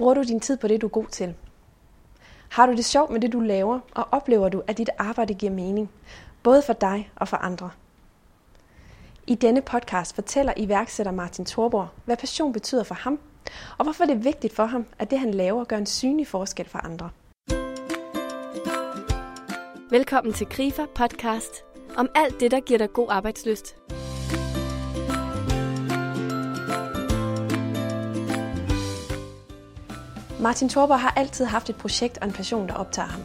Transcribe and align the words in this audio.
Bruger 0.00 0.14
du 0.14 0.22
din 0.22 0.40
tid 0.40 0.56
på 0.56 0.68
det, 0.68 0.80
du 0.80 0.86
er 0.86 0.90
god 0.90 1.06
til? 1.06 1.34
Har 2.48 2.66
du 2.66 2.72
det 2.72 2.84
sjovt 2.84 3.10
med 3.10 3.20
det, 3.20 3.32
du 3.32 3.40
laver, 3.40 3.80
og 3.94 4.08
oplever 4.10 4.48
du, 4.48 4.62
at 4.66 4.78
dit 4.78 4.90
arbejde 4.98 5.34
giver 5.34 5.52
mening, 5.52 5.90
både 6.42 6.62
for 6.62 6.72
dig 6.72 7.10
og 7.16 7.28
for 7.28 7.36
andre? 7.36 7.70
I 9.26 9.34
denne 9.34 9.62
podcast 9.62 10.14
fortæller 10.14 10.52
iværksætter 10.56 11.12
Martin 11.12 11.44
Thorborg, 11.44 11.88
hvad 12.04 12.16
passion 12.16 12.52
betyder 12.52 12.82
for 12.82 12.94
ham, 12.94 13.18
og 13.78 13.84
hvorfor 13.84 14.04
det 14.04 14.12
er 14.12 14.18
vigtigt 14.18 14.54
for 14.54 14.64
ham, 14.64 14.86
at 14.98 15.10
det 15.10 15.18
han 15.18 15.34
laver 15.34 15.64
gør 15.64 15.76
en 15.76 15.86
synlig 15.86 16.26
forskel 16.26 16.68
for 16.68 16.78
andre. 16.78 17.10
Velkommen 19.90 20.34
til 20.34 20.46
Grifer 20.46 20.86
podcast 20.94 21.64
om 21.96 22.08
alt 22.14 22.40
det, 22.40 22.50
der 22.50 22.60
giver 22.60 22.78
dig 22.78 22.92
god 22.92 23.06
arbejdsløst. 23.10 23.76
Martin 30.40 30.68
Thorborg 30.68 31.00
har 31.00 31.12
altid 31.16 31.44
haft 31.44 31.70
et 31.70 31.76
projekt 31.76 32.18
og 32.18 32.26
en 32.26 32.32
passion, 32.32 32.68
der 32.68 32.74
optager 32.74 33.08
ham. 33.08 33.20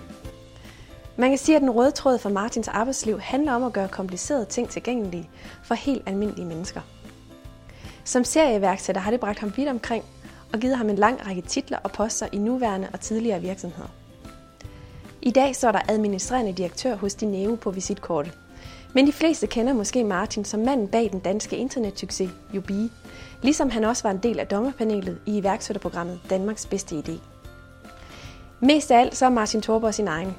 Man 1.18 1.30
kan 1.30 1.38
sige, 1.38 1.56
at 1.56 1.62
den 1.62 1.70
røde 1.70 1.92
tråd 1.92 2.18
for 2.18 2.30
Martins 2.30 2.68
arbejdsliv 2.68 3.20
handler 3.20 3.54
om 3.54 3.64
at 3.64 3.74
gøre 3.74 3.88
komplicerede 3.88 4.46
ting 4.46 4.70
tilgængelige 4.70 5.30
for 5.64 5.76
helt 5.76 6.04
almindelige 6.06 6.46
mennesker. 6.46 6.82
Som 8.04 8.24
serieværksætter 8.24 9.02
har 9.02 9.12
det 9.12 9.20
bragt 9.20 9.40
ham 9.40 9.54
vidt 9.56 9.70
omkring 9.70 10.04
og 10.54 10.60
givet 10.60 10.78
ham 10.78 10.90
en 10.90 10.96
lang 10.96 11.28
række 11.28 11.42
titler 11.42 11.78
og 11.84 11.92
poster 11.92 12.28
i 12.32 12.38
nuværende 12.38 12.88
og 12.94 13.00
tidligere 13.00 13.42
virksomheder. 13.42 13.90
I 15.22 15.32
dag 15.32 15.56
står 15.56 15.72
der 15.72 15.82
administrerende 15.90 16.54
direktør 16.54 16.96
hos 16.96 17.16
Dineo 17.16 17.56
på 17.56 17.72
visitkortet. 17.72 18.38
Men 18.96 19.08
de 19.08 19.12
fleste 19.12 19.48
kender 19.48 19.74
måske 19.74 20.04
Martin 20.04 20.46
som 20.46 20.60
manden 20.60 20.88
bag 20.88 21.10
den 21.12 21.20
danske 21.20 21.58
internetsucces 21.58 22.30
Jubi, 22.54 22.92
ligesom 23.42 23.70
han 23.70 23.84
også 23.84 24.04
var 24.04 24.12
en 24.12 24.18
del 24.18 24.40
af 24.40 24.48
dommerpanelet 24.48 25.18
i 25.26 25.38
iværksætterprogrammet 25.38 26.20
Danmarks 26.30 26.66
bedste 26.66 26.96
idé. 26.96 27.12
Mest 28.60 28.92
af 28.92 29.00
alt 29.00 29.16
så 29.16 29.26
er 29.26 29.30
Martin 29.30 29.62
Thorborg 29.62 29.94
sin 29.94 30.08
egen. 30.08 30.36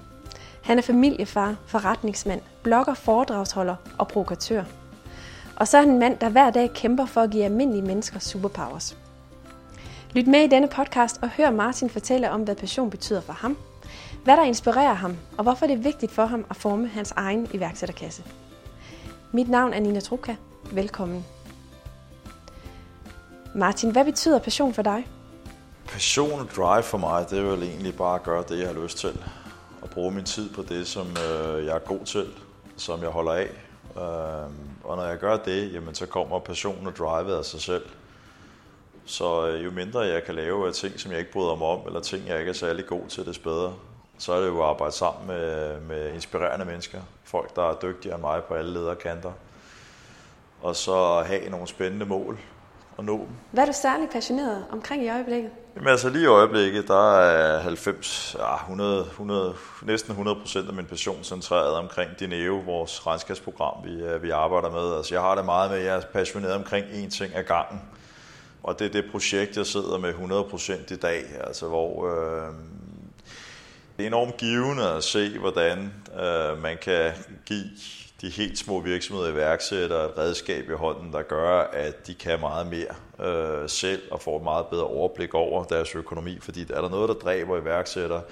Han 0.62 0.78
er 0.78 0.82
familiefar, 0.82 1.56
forretningsmand, 1.66 2.40
blogger, 2.62 2.94
foredragsholder 2.94 3.76
og 3.98 4.08
provokatør. 4.08 4.64
Og 5.56 5.68
så 5.68 5.76
er 5.76 5.82
han 5.82 5.90
en 5.90 5.98
mand, 5.98 6.18
der 6.18 6.28
hver 6.28 6.50
dag 6.50 6.72
kæmper 6.72 7.06
for 7.06 7.20
at 7.20 7.30
give 7.30 7.44
almindelige 7.44 7.86
mennesker 7.86 8.18
superpowers. 8.18 8.96
Lyt 10.12 10.26
med 10.26 10.40
i 10.40 10.48
denne 10.48 10.68
podcast 10.68 11.18
og 11.22 11.28
hør 11.28 11.50
Martin 11.50 11.90
fortælle 11.90 12.30
om, 12.30 12.42
hvad 12.42 12.54
passion 12.54 12.90
betyder 12.90 13.20
for 13.20 13.32
ham, 13.32 13.56
hvad 14.24 14.36
der 14.36 14.44
inspirerer 14.44 14.94
ham, 14.94 15.16
og 15.38 15.42
hvorfor 15.42 15.66
det 15.66 15.74
er 15.74 15.82
vigtigt 15.82 16.12
for 16.12 16.26
ham 16.26 16.44
at 16.50 16.56
forme 16.56 16.88
hans 16.88 17.12
egen 17.16 17.48
iværksætterkasse. 17.52 18.22
Mit 19.32 19.48
navn 19.48 19.72
er 19.72 19.80
Nina 19.80 20.00
Truka. 20.00 20.34
Velkommen. 20.72 21.26
Martin, 23.54 23.90
hvad 23.90 24.04
betyder 24.04 24.38
passion 24.38 24.74
for 24.74 24.82
dig? 24.82 25.06
Passion 25.86 26.40
og 26.40 26.46
drive 26.56 26.82
for 26.82 26.98
mig, 26.98 27.26
det 27.30 27.38
er 27.38 27.42
vel 27.42 27.62
egentlig 27.62 27.96
bare 27.96 28.14
at 28.14 28.22
gøre 28.22 28.44
det, 28.48 28.58
jeg 28.58 28.66
har 28.66 28.82
lyst 28.82 28.98
til. 28.98 29.20
Og 29.82 29.90
bruge 29.90 30.12
min 30.12 30.24
tid 30.24 30.50
på 30.50 30.62
det, 30.62 30.86
som 30.86 31.06
øh, 31.06 31.64
jeg 31.64 31.74
er 31.74 31.78
god 31.78 32.04
til, 32.04 32.26
som 32.76 33.02
jeg 33.02 33.08
holder 33.08 33.32
af. 33.32 33.48
Øh, 33.96 34.50
og 34.84 34.96
når 34.96 35.04
jeg 35.04 35.18
gør 35.18 35.36
det, 35.36 35.72
jamen, 35.72 35.94
så 35.94 36.06
kommer 36.06 36.38
passion 36.38 36.86
og 36.86 36.96
drive 36.96 37.38
af 37.38 37.44
sig 37.44 37.60
selv. 37.60 37.84
Så 39.04 39.48
øh, 39.48 39.64
jo 39.64 39.70
mindre 39.70 40.00
jeg 40.00 40.24
kan 40.24 40.34
lave 40.34 40.66
af 40.66 40.74
ting, 40.74 41.00
som 41.00 41.10
jeg 41.10 41.20
ikke 41.20 41.32
bryder 41.32 41.54
mig 41.54 41.68
om, 41.68 41.80
eller 41.86 42.00
ting, 42.00 42.28
jeg 42.28 42.38
ikke 42.38 42.48
er 42.50 42.54
særlig 42.54 42.86
god 42.86 43.06
til, 43.08 43.26
det 43.26 43.40
bedre. 43.44 43.74
Så 44.18 44.32
er 44.32 44.40
det 44.40 44.46
jo 44.46 44.62
at 44.62 44.68
arbejde 44.68 44.92
sammen 44.92 45.26
med, 45.26 45.80
med 45.80 46.14
inspirerende 46.14 46.64
mennesker. 46.64 47.00
Folk, 47.24 47.56
der 47.56 47.70
er 47.70 47.74
dygtigere 47.74 48.14
end 48.14 48.22
mig 48.22 48.44
på 48.44 48.54
alle 48.54 48.72
lederkanter. 48.72 49.32
Og 50.62 50.76
så 50.76 51.22
have 51.26 51.50
nogle 51.50 51.66
spændende 51.66 52.06
mål 52.06 52.38
og 52.96 53.04
nå 53.04 53.18
dem. 53.18 53.28
Hvad 53.50 53.62
er 53.62 53.66
du 53.66 53.72
særligt 53.72 54.12
passioneret 54.12 54.64
omkring 54.72 55.04
i 55.04 55.08
øjeblikket? 55.08 55.50
Jamen 55.76 55.88
altså 55.88 56.08
lige 56.08 56.24
i 56.24 56.26
øjeblikket, 56.26 56.88
der 56.88 57.18
er 57.18 57.60
90, 57.60 58.36
ja, 58.38 58.54
100, 58.54 59.00
100, 59.00 59.54
næsten 59.82 60.10
100 60.10 60.40
procent 60.40 60.68
af 60.68 60.74
min 60.74 60.86
passion 60.86 61.24
centreret 61.24 61.74
omkring 61.74 62.10
Dineo, 62.20 62.56
vores 62.66 63.06
regnskabsprogram, 63.06 63.84
vi, 63.84 63.90
øh, 63.90 64.22
vi 64.22 64.30
arbejder 64.30 64.70
med. 64.70 64.96
Altså 64.96 65.14
jeg 65.14 65.22
har 65.22 65.34
det 65.34 65.44
meget 65.44 65.70
med, 65.70 65.78
at 65.78 65.84
jeg 65.84 65.96
er 65.96 66.00
passioneret 66.12 66.54
omkring 66.54 66.86
én 66.86 67.10
ting 67.10 67.34
ad 67.34 67.44
gangen. 67.44 67.82
Og 68.62 68.78
det 68.78 68.86
er 68.86 68.90
det 68.90 69.04
projekt, 69.12 69.56
jeg 69.56 69.66
sidder 69.66 69.98
med 69.98 70.08
100 70.08 70.44
procent 70.44 70.90
i 70.90 70.96
dag, 70.96 71.24
altså 71.46 71.66
hvor 71.68 72.08
øh, 72.08 72.52
det 73.96 74.02
er 74.02 74.06
enormt 74.06 74.36
givende 74.36 74.90
at 74.90 75.04
se, 75.04 75.38
hvordan 75.38 75.92
øh, 76.20 76.62
man 76.62 76.76
kan 76.82 77.12
give 77.46 77.64
de 78.20 78.28
helt 78.28 78.58
små 78.58 78.80
virksomheder 78.80 79.32
iværksætter 79.32 79.96
et 79.96 80.18
redskab 80.18 80.70
i 80.70 80.72
hånden, 80.72 81.12
der 81.12 81.22
gør, 81.22 81.60
at 81.60 82.06
de 82.06 82.14
kan 82.14 82.40
meget 82.40 82.66
mere 82.66 82.94
øh, 83.28 83.68
selv 83.68 84.02
og 84.10 84.20
får 84.20 84.36
et 84.36 84.42
meget 84.42 84.66
bedre 84.66 84.84
overblik 84.84 85.34
over 85.34 85.64
deres 85.64 85.94
økonomi. 85.94 86.38
Fordi 86.40 86.62
er 86.62 86.80
der 86.80 86.88
noget, 86.88 87.08
der 87.08 87.14
dræber 87.14 87.58
iværksættere, 87.58 88.22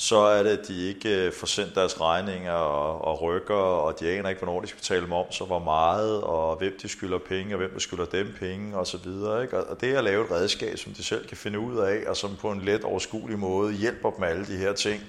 så 0.00 0.16
er 0.16 0.42
det, 0.42 0.50
at 0.50 0.68
de 0.68 0.88
ikke 0.88 1.26
øh, 1.26 1.32
får 1.32 1.46
sendt 1.46 1.74
deres 1.74 2.00
regninger 2.00 2.52
og, 2.52 3.04
og 3.04 3.22
rykker, 3.22 3.54
og 3.54 4.00
de 4.00 4.10
aner 4.10 4.28
ikke, 4.28 4.38
hvornår 4.38 4.60
de 4.60 4.66
skal 4.66 4.78
betale 4.78 5.06
moms, 5.06 5.34
så 5.34 5.44
hvor 5.44 5.58
meget, 5.58 6.20
og 6.20 6.56
hvem 6.56 6.78
de 6.82 6.88
skylder 6.88 7.18
penge, 7.18 7.54
og 7.54 7.58
hvem 7.58 7.70
der 7.70 7.78
skylder 7.78 8.04
dem 8.04 8.26
penge, 8.38 8.76
og 8.76 8.86
så 8.86 8.96
videre. 8.96 9.42
Ikke? 9.42 9.64
Og 9.64 9.80
det 9.80 9.90
er 9.90 9.98
at 9.98 10.04
lave 10.04 10.24
et 10.24 10.30
redskab, 10.30 10.78
som 10.78 10.92
de 10.92 11.02
selv 11.02 11.26
kan 11.26 11.36
finde 11.36 11.58
ud 11.58 11.78
af, 11.78 12.02
og 12.06 12.16
som 12.16 12.36
på 12.40 12.50
en 12.50 12.60
let 12.60 12.84
overskuelig 12.84 13.38
måde 13.38 13.72
hjælper 13.72 14.10
dem 14.10 14.20
med 14.20 14.28
alle 14.28 14.46
de 14.46 14.56
her 14.56 14.72
ting. 14.72 15.02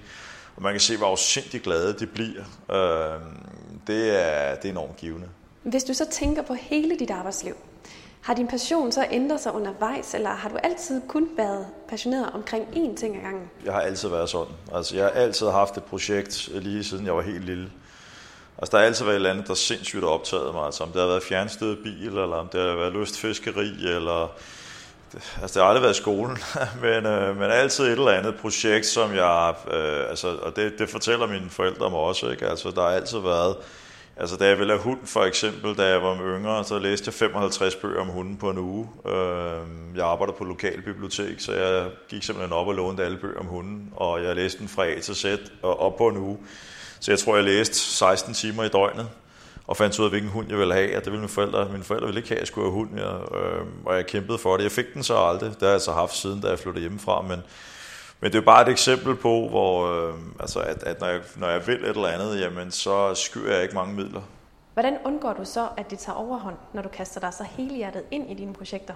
Og 0.56 0.62
man 0.62 0.74
kan 0.74 0.80
se, 0.80 0.98
hvor 0.98 1.08
afsindig 1.08 1.62
glade 1.62 1.94
de 2.00 2.06
bliver. 2.06 2.44
Øh, 2.72 3.22
det, 3.88 4.22
er, 4.24 4.56
det 4.56 4.66
er 4.66 4.72
enormt 4.72 4.98
givende. 4.98 5.28
Hvis 5.64 5.84
du 5.84 5.94
så 5.94 6.06
tænker 6.12 6.42
på 6.42 6.54
hele 6.54 7.00
dit 7.00 7.10
arbejdsliv, 7.12 7.56
har 8.22 8.34
din 8.34 8.48
passion 8.48 8.92
så 8.92 9.06
ændret 9.12 9.42
sig 9.42 9.54
undervejs, 9.54 10.14
eller 10.14 10.30
har 10.30 10.50
du 10.50 10.58
altid 10.64 11.02
kun 11.08 11.30
været 11.38 11.66
passioneret 11.90 12.30
omkring 12.34 12.68
én 12.68 13.00
ting 13.00 13.16
ad 13.16 13.22
gangen? 13.22 13.50
Jeg 13.66 13.74
har 13.74 13.82
altid 13.82 14.10
været 14.10 14.30
sådan. 14.30 14.54
Altså, 14.74 14.96
jeg 14.96 15.06
har 15.06 15.12
altid 15.12 15.50
haft 15.50 15.78
et 15.78 15.84
projekt, 15.84 16.50
lige 16.54 16.84
siden 16.84 17.06
jeg 17.06 17.16
var 17.16 17.22
helt 17.22 17.46
lille. 17.46 17.70
Altså, 18.58 18.72
der 18.72 18.78
har 18.78 18.86
altid 18.86 19.06
været 19.06 19.16
et 19.16 19.16
eller 19.16 19.30
andet, 19.30 19.48
der 19.48 19.54
sindssygt 19.54 20.04
har 20.04 20.10
optaget 20.10 20.54
mig. 20.54 20.66
Altså, 20.66 20.84
om 20.84 20.90
det 20.90 21.02
har 21.02 21.08
været 21.08 21.24
fjernstødet 21.24 21.80
bil, 21.84 22.08
eller 22.08 22.36
om 22.36 22.48
det 22.48 22.62
har 22.62 22.76
været 22.76 22.94
lystfiskeri, 22.94 23.86
eller... 23.96 24.32
Altså, 25.42 25.60
det 25.60 25.64
har 25.64 25.70
aldrig 25.70 25.84
været 25.84 25.96
skolen, 25.96 26.38
men, 26.84 27.06
øh, 27.06 27.38
men 27.38 27.52
altid 27.52 27.86
et 27.86 27.92
eller 27.92 28.12
andet 28.12 28.36
projekt, 28.36 28.86
som 28.86 29.16
jeg... 29.16 29.54
Øh, 29.72 30.10
altså, 30.10 30.28
og 30.28 30.56
det, 30.56 30.80
det 30.80 30.90
fortæller 30.90 31.28
mine 31.28 31.50
forældre 31.50 31.90
mig 31.90 32.00
også, 32.00 32.30
ikke? 32.30 32.48
Altså, 32.48 32.72
der 32.72 32.82
har 32.82 32.90
altid 32.90 33.20
været 33.20 33.56
Altså 34.22 34.38
da 34.38 34.48
jeg 34.48 34.60
ville 34.60 34.74
have 34.74 34.84
hund 34.84 35.00
for 35.06 35.24
eksempel, 35.24 35.78
da 35.78 35.88
jeg 35.88 36.04
var 36.04 36.18
yngre, 36.38 36.64
så 36.64 36.80
læste 36.80 37.08
jeg 37.08 37.14
55 37.14 37.76
bøger 37.76 38.02
om 38.02 38.08
hunden 38.08 38.38
på 38.38 38.50
en 38.50 38.58
uge. 38.58 38.90
Øhm, 39.06 39.96
jeg 39.96 40.06
arbejder 40.06 40.34
på 40.34 40.44
lokalbibliotek, 40.44 41.40
så 41.40 41.54
jeg 41.54 41.90
gik 42.10 42.24
simpelthen 42.24 42.54
op 42.54 42.68
og 42.68 42.74
lånte 42.74 43.04
alle 43.04 43.18
bøger 43.18 43.40
om 43.40 43.46
hunden, 43.46 43.94
og 43.96 44.24
jeg 44.24 44.36
læste 44.36 44.60
den 44.60 44.68
fra 44.68 44.86
A 44.86 45.00
til 45.00 45.16
Z 45.16 45.26
og 45.62 45.80
op 45.80 45.98
på 45.98 46.08
en 46.08 46.18
uge. 46.18 46.38
Så 47.00 47.12
jeg 47.12 47.20
tror, 47.20 47.36
jeg 47.36 47.44
læste 47.44 47.76
16 47.76 48.34
timer 48.34 48.64
i 48.64 48.70
døgnet, 48.70 49.10
og 49.68 49.78
fandt 49.78 50.00
ud 50.00 50.06
af, 50.06 50.12
hvilken 50.12 50.30
hund 50.30 50.50
jeg 50.50 50.58
ville 50.58 50.74
have, 50.74 50.98
og 50.98 51.06
det 51.06 51.12
ville 51.12 51.20
mine 51.20 51.30
forældre. 51.30 51.70
Mine 51.72 51.84
forældre 51.84 52.08
ville 52.08 52.20
ikke 52.20 52.30
have, 52.30 52.38
at 52.38 52.42
jeg 52.42 52.48
skulle 52.48 52.66
have 52.68 52.74
hund, 52.74 52.90
ja, 52.98 53.40
øh, 53.40 53.66
og 53.86 53.96
jeg 53.96 54.08
kæmpede 54.08 54.38
for 54.38 54.58
det. 54.58 54.64
Jeg 54.64 54.72
fik 54.72 54.94
den 54.94 55.04
så 55.04 55.18
aldrig, 55.18 55.50
det 55.50 55.62
har 55.62 55.70
jeg 55.70 55.82
så 55.82 55.92
haft 55.92 56.16
siden, 56.16 56.42
da 56.42 56.48
jeg 56.48 56.60
flyttede 56.60 56.82
hjemmefra, 56.82 57.22
men 57.22 57.42
men 58.22 58.32
det 58.32 58.38
er 58.38 58.46
bare 58.46 58.62
et 58.62 58.70
eksempel 58.70 59.16
på, 59.16 59.48
hvor, 59.50 59.88
øh, 59.88 60.14
altså 60.40 60.60
at, 60.60 60.84
at 60.84 61.00
når, 61.00 61.08
jeg, 61.08 61.22
når 61.36 61.50
jeg 61.50 61.68
vil 61.68 61.84
et 61.84 61.90
eller 61.90 62.08
andet, 62.08 62.40
jamen, 62.40 62.72
så 62.72 63.16
skyer 63.16 63.54
jeg 63.54 63.64
ikke 63.64 63.76
mange 63.76 63.94
midler. 63.94 64.22
Hvordan 64.74 64.98
undgår 65.06 65.34
du 65.34 65.46
så, 65.46 65.68
at 65.78 65.92
det 65.92 66.00
tager 66.00 66.16
overhånd, 66.16 66.56
når 66.74 66.82
du 66.82 66.90
kaster 66.90 67.20
dig 67.20 67.34
så 67.34 67.44
helhjertet 67.44 68.04
ind 68.12 68.32
i 68.32 68.34
dine 68.34 68.54
projekter? 68.54 68.94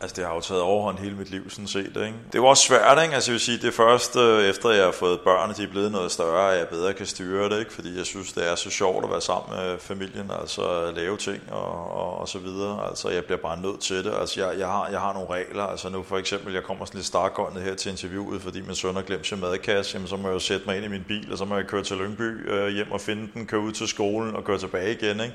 Altså, 0.00 0.16
det 0.16 0.24
har 0.24 0.34
jo 0.34 0.40
taget 0.40 0.62
overhånd 0.62 0.98
hele 0.98 1.16
mit 1.16 1.30
liv, 1.30 1.50
sådan 1.50 1.66
set. 1.66 1.86
Ikke? 1.86 2.14
Det 2.32 2.42
var 2.42 2.48
også 2.48 2.62
svært, 2.62 3.02
ikke? 3.02 3.14
Altså, 3.14 3.30
jeg 3.30 3.32
vil 3.32 3.40
sige, 3.40 3.58
det 3.58 3.74
første, 3.74 4.20
øh, 4.20 4.44
efter, 4.44 4.70
jeg 4.70 4.84
har 4.84 4.92
fået 4.92 5.20
børn, 5.20 5.54
de 5.54 5.62
er 5.62 5.68
blevet 5.68 5.92
noget 5.92 6.12
større, 6.12 6.52
at 6.52 6.58
jeg 6.58 6.68
bedre 6.68 6.92
kan 6.92 7.06
styre 7.06 7.48
det, 7.48 7.58
ikke? 7.58 7.72
Fordi 7.72 7.96
jeg 7.96 8.06
synes, 8.06 8.32
det 8.32 8.50
er 8.50 8.54
så 8.54 8.70
sjovt 8.70 9.04
at 9.04 9.10
være 9.10 9.20
sammen 9.20 9.58
med 9.58 9.78
familien, 9.78 10.30
altså 10.40 10.92
lave 10.96 11.16
ting 11.16 11.42
og, 11.50 11.90
og, 11.90 12.18
og 12.18 12.28
så 12.28 12.38
videre. 12.38 12.88
Altså, 12.88 13.08
jeg 13.08 13.24
bliver 13.24 13.38
bare 13.38 13.60
nødt 13.60 13.80
til 13.80 14.04
det. 14.04 14.12
Altså, 14.20 14.40
jeg, 14.40 14.58
jeg, 14.58 14.66
har, 14.66 14.88
jeg 14.88 15.00
har 15.00 15.12
nogle 15.12 15.28
regler. 15.30 15.62
Altså, 15.62 15.88
nu 15.88 16.02
for 16.02 16.18
eksempel, 16.18 16.54
jeg 16.54 16.62
kommer 16.62 16.84
sådan 16.84 16.98
lidt 16.98 17.06
starkåndet 17.06 17.62
her 17.62 17.74
til 17.74 17.90
interviewet, 17.90 18.42
fordi 18.42 18.60
min 18.60 18.74
søn 18.74 18.94
har 18.94 19.02
glemt 19.02 19.26
sin 19.26 19.40
madkasse, 19.40 19.94
jamen, 19.94 20.08
så 20.08 20.16
må 20.16 20.28
jeg 20.28 20.34
jo 20.34 20.38
sætte 20.38 20.66
mig 20.66 20.76
ind 20.76 20.84
i 20.84 20.88
min 20.88 21.04
bil, 21.08 21.32
og 21.32 21.38
så 21.38 21.44
må 21.44 21.56
jeg 21.56 21.66
køre 21.66 21.82
til 21.82 21.96
Lyngby 21.96 22.50
øh, 22.50 22.68
hjem 22.68 22.92
og 22.92 23.00
finde 23.00 23.28
den, 23.34 23.46
køre 23.46 23.60
ud 23.60 23.72
til 23.72 23.88
skolen 23.88 24.36
og 24.36 24.44
køre 24.44 24.58
tilbage 24.58 24.92
igen, 24.92 25.20
ikke? 25.20 25.34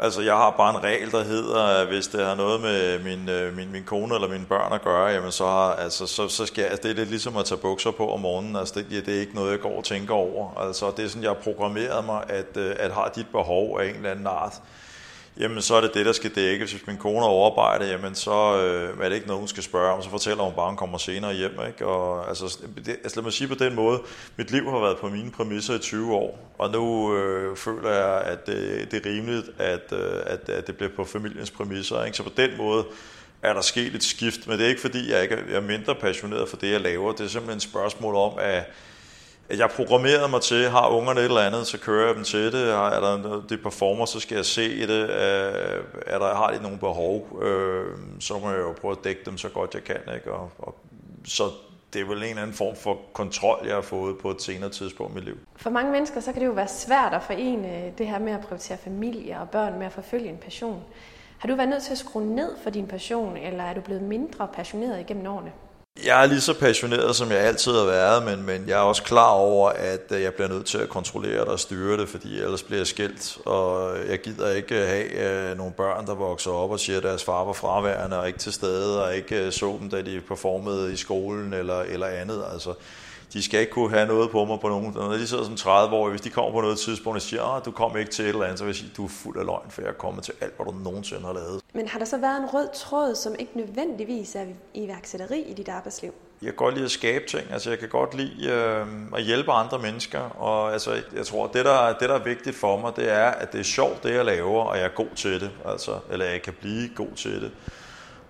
Altså, 0.00 0.22
jeg 0.22 0.34
har 0.34 0.50
bare 0.50 0.70
en 0.70 0.84
regel, 0.84 1.10
der 1.10 1.24
hedder, 1.24 1.62
at 1.62 1.86
hvis 1.86 2.06
det 2.08 2.24
har 2.24 2.34
noget 2.34 2.60
med 2.60 2.98
min, 2.98 3.28
øh, 3.28 3.56
min, 3.56 3.72
min 3.72 3.84
kone 3.84 4.14
eller 4.14 4.28
mine 4.28 4.46
børn 4.46 4.72
at 4.72 4.82
gøre, 4.82 5.06
jamen 5.06 5.32
så, 5.32 5.46
har, 5.46 5.72
altså, 5.72 6.06
så, 6.06 6.28
så 6.28 6.46
skal 6.46 6.62
jeg, 6.62 6.70
altså, 6.70 6.88
det 6.88 6.90
er 6.90 6.96
lidt 6.96 7.10
ligesom 7.10 7.36
at 7.36 7.44
tage 7.44 7.58
bukser 7.58 7.90
på 7.90 8.12
om 8.12 8.20
morgenen. 8.20 8.56
Altså, 8.56 8.74
det, 8.74 8.86
ja, 8.90 8.96
det 8.96 9.16
er 9.16 9.20
ikke 9.20 9.34
noget, 9.34 9.50
jeg 9.50 9.60
går 9.60 9.76
og 9.78 9.84
tænker 9.84 10.14
over. 10.14 10.60
Altså, 10.66 10.90
det 10.96 11.04
er 11.04 11.08
sådan, 11.08 11.22
jeg 11.22 11.30
har 11.30 11.34
programmeret 11.34 12.04
mig, 12.04 12.24
at, 12.28 12.56
øh, 12.56 12.76
at 12.78 12.92
har 12.92 13.12
dit 13.16 13.26
behov 13.32 13.80
af 13.80 13.88
en 13.88 13.94
eller 13.94 14.10
anden 14.10 14.26
art, 14.26 14.60
jamen 15.38 15.62
så 15.62 15.74
er 15.74 15.80
det 15.80 15.94
det, 15.94 16.06
der 16.06 16.12
skal 16.12 16.30
dækkes. 16.34 16.72
Hvis 16.72 16.86
min 16.86 16.96
kone 16.96 17.18
er 17.18 17.28
overarbejdet, 17.28 17.90
jamen 17.90 18.14
så 18.14 18.62
øh, 18.62 19.04
er 19.04 19.08
det 19.08 19.14
ikke 19.14 19.26
noget, 19.26 19.40
hun 19.40 19.48
skal 19.48 19.62
spørge 19.62 19.92
om. 19.92 20.02
Så 20.02 20.10
fortæller 20.10 20.44
hun 20.44 20.52
bare, 20.52 20.64
at 20.64 20.70
hun 20.70 20.76
kommer 20.76 20.98
senere 20.98 21.34
hjem. 21.34 21.52
Ikke? 21.68 21.86
Og, 21.86 22.28
altså, 22.28 22.58
det, 22.76 22.88
altså 22.88 23.16
lad 23.16 23.22
mig 23.22 23.32
sige 23.32 23.48
på 23.48 23.54
den 23.54 23.74
måde, 23.74 24.00
mit 24.36 24.50
liv 24.50 24.70
har 24.70 24.78
været 24.78 24.98
på 24.98 25.08
mine 25.08 25.30
præmisser 25.30 25.74
i 25.74 25.78
20 25.78 26.14
år, 26.14 26.54
og 26.58 26.70
nu 26.70 27.14
øh, 27.16 27.56
føler 27.56 27.90
jeg, 27.90 28.22
at 28.22 28.46
det, 28.46 28.88
det 28.90 29.06
er 29.06 29.10
rimeligt, 29.10 29.46
at, 29.58 29.92
øh, 29.92 30.22
at, 30.26 30.48
at 30.48 30.66
det 30.66 30.76
bliver 30.76 30.90
på 30.96 31.04
familiens 31.04 31.50
præmisser. 31.50 32.04
Ikke? 32.04 32.16
Så 32.16 32.22
på 32.22 32.32
den 32.36 32.50
måde 32.58 32.84
er 33.42 33.52
der 33.52 33.60
sket 33.60 33.94
et 33.94 34.04
skift, 34.04 34.46
men 34.46 34.58
det 34.58 34.64
er 34.64 34.68
ikke 34.68 34.80
fordi, 34.80 35.10
jeg 35.10 35.22
ikke 35.22 35.34
er 35.34 35.60
mindre 35.60 35.94
passioneret 35.94 36.48
for 36.48 36.56
det, 36.56 36.70
jeg 36.70 36.80
laver. 36.80 37.12
Det 37.12 37.20
er 37.20 37.28
simpelthen 37.28 37.56
et 37.56 37.62
spørgsmål 37.62 38.14
om, 38.14 38.32
at 38.38 38.64
jeg 39.50 39.70
programmerede 39.70 40.28
mig 40.28 40.40
til, 40.40 40.68
har 40.68 40.88
ungerne 40.88 41.20
et 41.20 41.24
eller 41.24 41.40
andet, 41.40 41.66
så 41.66 41.78
kører 41.78 42.06
jeg 42.06 42.14
dem 42.14 42.24
til 42.24 42.52
det. 42.52 42.70
Er 42.70 43.00
der 43.00 43.42
det 43.48 43.62
performer, 43.62 44.04
så 44.04 44.20
skal 44.20 44.34
jeg 44.34 44.44
se 44.44 44.86
det. 44.86 45.10
Øh, 45.10 45.84
er 46.06 46.18
der, 46.18 46.34
har 46.34 46.54
de 46.56 46.62
nogle 46.62 46.78
behov, 46.78 47.42
øh, 47.42 47.96
så 48.20 48.38
må 48.38 48.50
jeg 48.50 48.58
jo 48.58 48.74
prøve 48.80 48.92
at 48.92 49.04
dække 49.04 49.20
dem 49.26 49.38
så 49.38 49.48
godt 49.48 49.74
jeg 49.74 49.84
kan. 49.84 50.14
Ikke? 50.14 50.32
Og, 50.32 50.50
og, 50.58 50.74
så 51.24 51.42
det 51.92 52.00
er 52.00 52.06
vel 52.06 52.16
en 52.16 52.24
eller 52.24 52.42
anden 52.42 52.56
form 52.56 52.76
for 52.76 52.98
kontrol, 53.12 53.66
jeg 53.66 53.74
har 53.74 53.82
fået 53.82 54.18
på 54.18 54.30
et 54.30 54.42
senere 54.42 54.70
tidspunkt 54.70 55.12
i 55.12 55.14
mit 55.14 55.24
liv. 55.24 55.38
For 55.56 55.70
mange 55.70 55.92
mennesker, 55.92 56.20
så 56.20 56.32
kan 56.32 56.40
det 56.40 56.46
jo 56.46 56.52
være 56.52 56.68
svært 56.68 57.14
at 57.14 57.22
forene 57.22 57.76
øh, 57.76 57.98
det 57.98 58.06
her 58.06 58.18
med 58.18 58.32
at 58.32 58.40
prioritere 58.40 58.78
familie 58.78 59.40
og 59.40 59.50
børn 59.50 59.78
med 59.78 59.86
at 59.86 59.92
forfølge 59.92 60.28
en 60.28 60.38
passion. 60.38 60.82
Har 61.38 61.48
du 61.48 61.54
været 61.54 61.68
nødt 61.68 61.82
til 61.82 61.92
at 61.92 61.98
skrue 61.98 62.34
ned 62.34 62.50
for 62.62 62.70
din 62.70 62.86
passion, 62.86 63.36
eller 63.36 63.64
er 63.64 63.74
du 63.74 63.80
blevet 63.80 64.02
mindre 64.02 64.48
passioneret 64.54 65.00
igennem 65.00 65.26
årene? 65.26 65.52
Jeg 66.04 66.22
er 66.22 66.26
lige 66.26 66.40
så 66.40 66.54
passioneret, 66.54 67.16
som 67.16 67.30
jeg 67.30 67.38
altid 67.38 67.72
har 67.72 67.84
været, 67.84 68.22
men, 68.22 68.46
men 68.46 68.68
jeg 68.68 68.74
er 68.78 68.82
også 68.82 69.02
klar 69.02 69.30
over, 69.30 69.70
at 69.70 70.02
øh, 70.10 70.22
jeg 70.22 70.34
bliver 70.34 70.48
nødt 70.48 70.66
til 70.66 70.78
at 70.78 70.88
kontrollere 70.88 71.40
det 71.40 71.48
og 71.48 71.60
styre 71.60 71.96
det, 71.96 72.08
fordi 72.08 72.40
ellers 72.40 72.62
bliver 72.62 72.78
jeg 72.78 72.86
skilt, 72.86 73.38
og 73.44 73.96
jeg 74.08 74.20
gider 74.20 74.52
ikke 74.52 74.74
have 74.74 75.50
øh, 75.50 75.56
nogle 75.56 75.72
børn, 75.72 76.06
der 76.06 76.14
vokser 76.14 76.50
op 76.50 76.70
og 76.70 76.80
siger, 76.80 76.96
at 76.96 77.02
deres 77.02 77.24
far 77.24 77.44
var 77.44 77.52
fraværende 77.52 78.20
og 78.20 78.26
ikke 78.26 78.38
til 78.38 78.52
stede, 78.52 79.04
og 79.04 79.16
ikke 79.16 79.46
øh, 79.46 79.52
så 79.52 79.76
dem, 79.80 79.90
da 79.90 80.02
de 80.02 80.20
performede 80.28 80.92
i 80.92 80.96
skolen 80.96 81.52
eller, 81.52 81.80
eller 81.80 82.06
andet. 82.06 82.44
Altså, 82.52 82.74
de 83.32 83.42
skal 83.42 83.60
ikke 83.60 83.72
kunne 83.72 83.90
have 83.90 84.06
noget 84.06 84.30
på 84.30 84.44
mig 84.44 84.60
på 84.60 84.68
nogen. 84.68 84.92
Når 84.94 85.12
de 85.12 85.26
sidder 85.26 85.44
som 85.44 85.56
30 85.56 85.96
år, 85.96 86.10
hvis 86.10 86.20
de 86.20 86.30
kommer 86.30 86.52
på 86.52 86.60
noget 86.60 86.78
tidspunkt 86.78 87.16
og 87.16 87.22
siger, 87.22 87.56
at 87.56 87.64
du 87.64 87.70
kom 87.70 87.96
ikke 87.96 88.10
til 88.10 88.24
et 88.24 88.28
eller 88.28 88.44
andet, 88.44 88.58
så 88.58 88.64
vil 88.64 88.70
jeg 88.70 88.76
sige, 88.76 88.92
du 88.96 89.04
er 89.04 89.08
fuld 89.08 89.38
af 89.38 89.44
løgn, 89.44 89.70
for 89.70 89.82
jeg 89.82 89.88
er 89.88 89.94
kommet 89.94 90.24
til 90.24 90.34
alt, 90.40 90.56
hvad 90.56 90.66
du 90.66 90.72
nogensinde 90.72 91.22
har 91.22 91.32
lavet. 91.32 91.60
Men 91.74 91.88
har 91.88 91.98
der 91.98 92.06
så 92.06 92.16
været 92.16 92.36
en 92.36 92.46
rød 92.46 92.68
tråd, 92.74 93.14
som 93.14 93.34
ikke 93.38 93.52
nødvendigvis 93.54 94.34
er 94.34 94.44
iværksætteri 94.74 95.40
i 95.40 95.54
dit 95.54 95.68
arbejdsliv? 95.68 96.14
Jeg 96.42 96.46
kan 96.46 96.56
godt 96.56 96.74
lide 96.74 96.84
at 96.84 96.90
skabe 96.90 97.24
ting, 97.28 97.52
altså 97.52 97.70
jeg 97.70 97.78
kan 97.78 97.88
godt 97.88 98.14
lide 98.14 98.50
øh, 98.50 98.86
at 99.16 99.22
hjælpe 99.22 99.52
andre 99.52 99.78
mennesker, 99.78 100.20
og 100.20 100.72
altså, 100.72 101.02
jeg 101.16 101.26
tror, 101.26 101.46
det 101.46 101.64
der, 101.64 101.92
det 101.92 102.08
der 102.08 102.14
er 102.14 102.24
vigtigt 102.24 102.56
for 102.56 102.80
mig, 102.80 102.92
det 102.96 103.12
er, 103.12 103.26
at 103.26 103.52
det 103.52 103.60
er 103.60 103.64
sjovt, 103.64 104.02
det 104.02 104.14
jeg 104.14 104.24
laver, 104.24 104.64
og 104.64 104.76
jeg 104.76 104.84
er 104.84 104.94
god 104.94 105.08
til 105.16 105.40
det, 105.40 105.50
altså, 105.66 105.98
eller 106.10 106.26
jeg 106.26 106.42
kan 106.42 106.54
blive 106.60 106.88
god 106.94 107.10
til 107.16 107.42
det. 107.42 107.50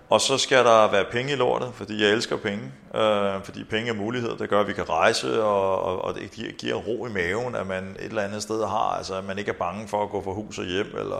Og 0.09 0.21
så 0.21 0.37
skal 0.37 0.65
der 0.65 0.91
være 0.91 1.05
penge 1.11 1.33
i 1.33 1.35
lortet, 1.35 1.71
fordi 1.73 2.03
jeg 2.03 2.11
elsker 2.11 2.37
penge. 2.37 2.71
Øh, 2.95 3.43
fordi 3.43 3.63
penge 3.63 3.89
er 3.89 3.93
mulighed, 3.93 4.37
det 4.37 4.49
gør, 4.49 4.61
at 4.61 4.67
vi 4.67 4.73
kan 4.73 4.89
rejse, 4.89 5.43
og, 5.43 5.83
og, 5.83 6.01
og 6.01 6.15
det 6.15 6.57
giver 6.57 6.75
ro 6.75 7.05
i 7.05 7.09
maven, 7.09 7.55
at 7.55 7.67
man 7.67 7.95
et 7.99 8.05
eller 8.05 8.21
andet 8.21 8.41
sted 8.41 8.65
har, 8.65 8.95
altså 8.97 9.15
at 9.15 9.23
man 9.23 9.37
ikke 9.37 9.51
er 9.51 9.55
bange 9.55 9.87
for 9.87 10.03
at 10.03 10.09
gå 10.09 10.23
fra 10.23 10.31
hus 10.31 10.57
og 10.57 10.65
hjem. 10.65 10.87
Eller, 10.97 11.15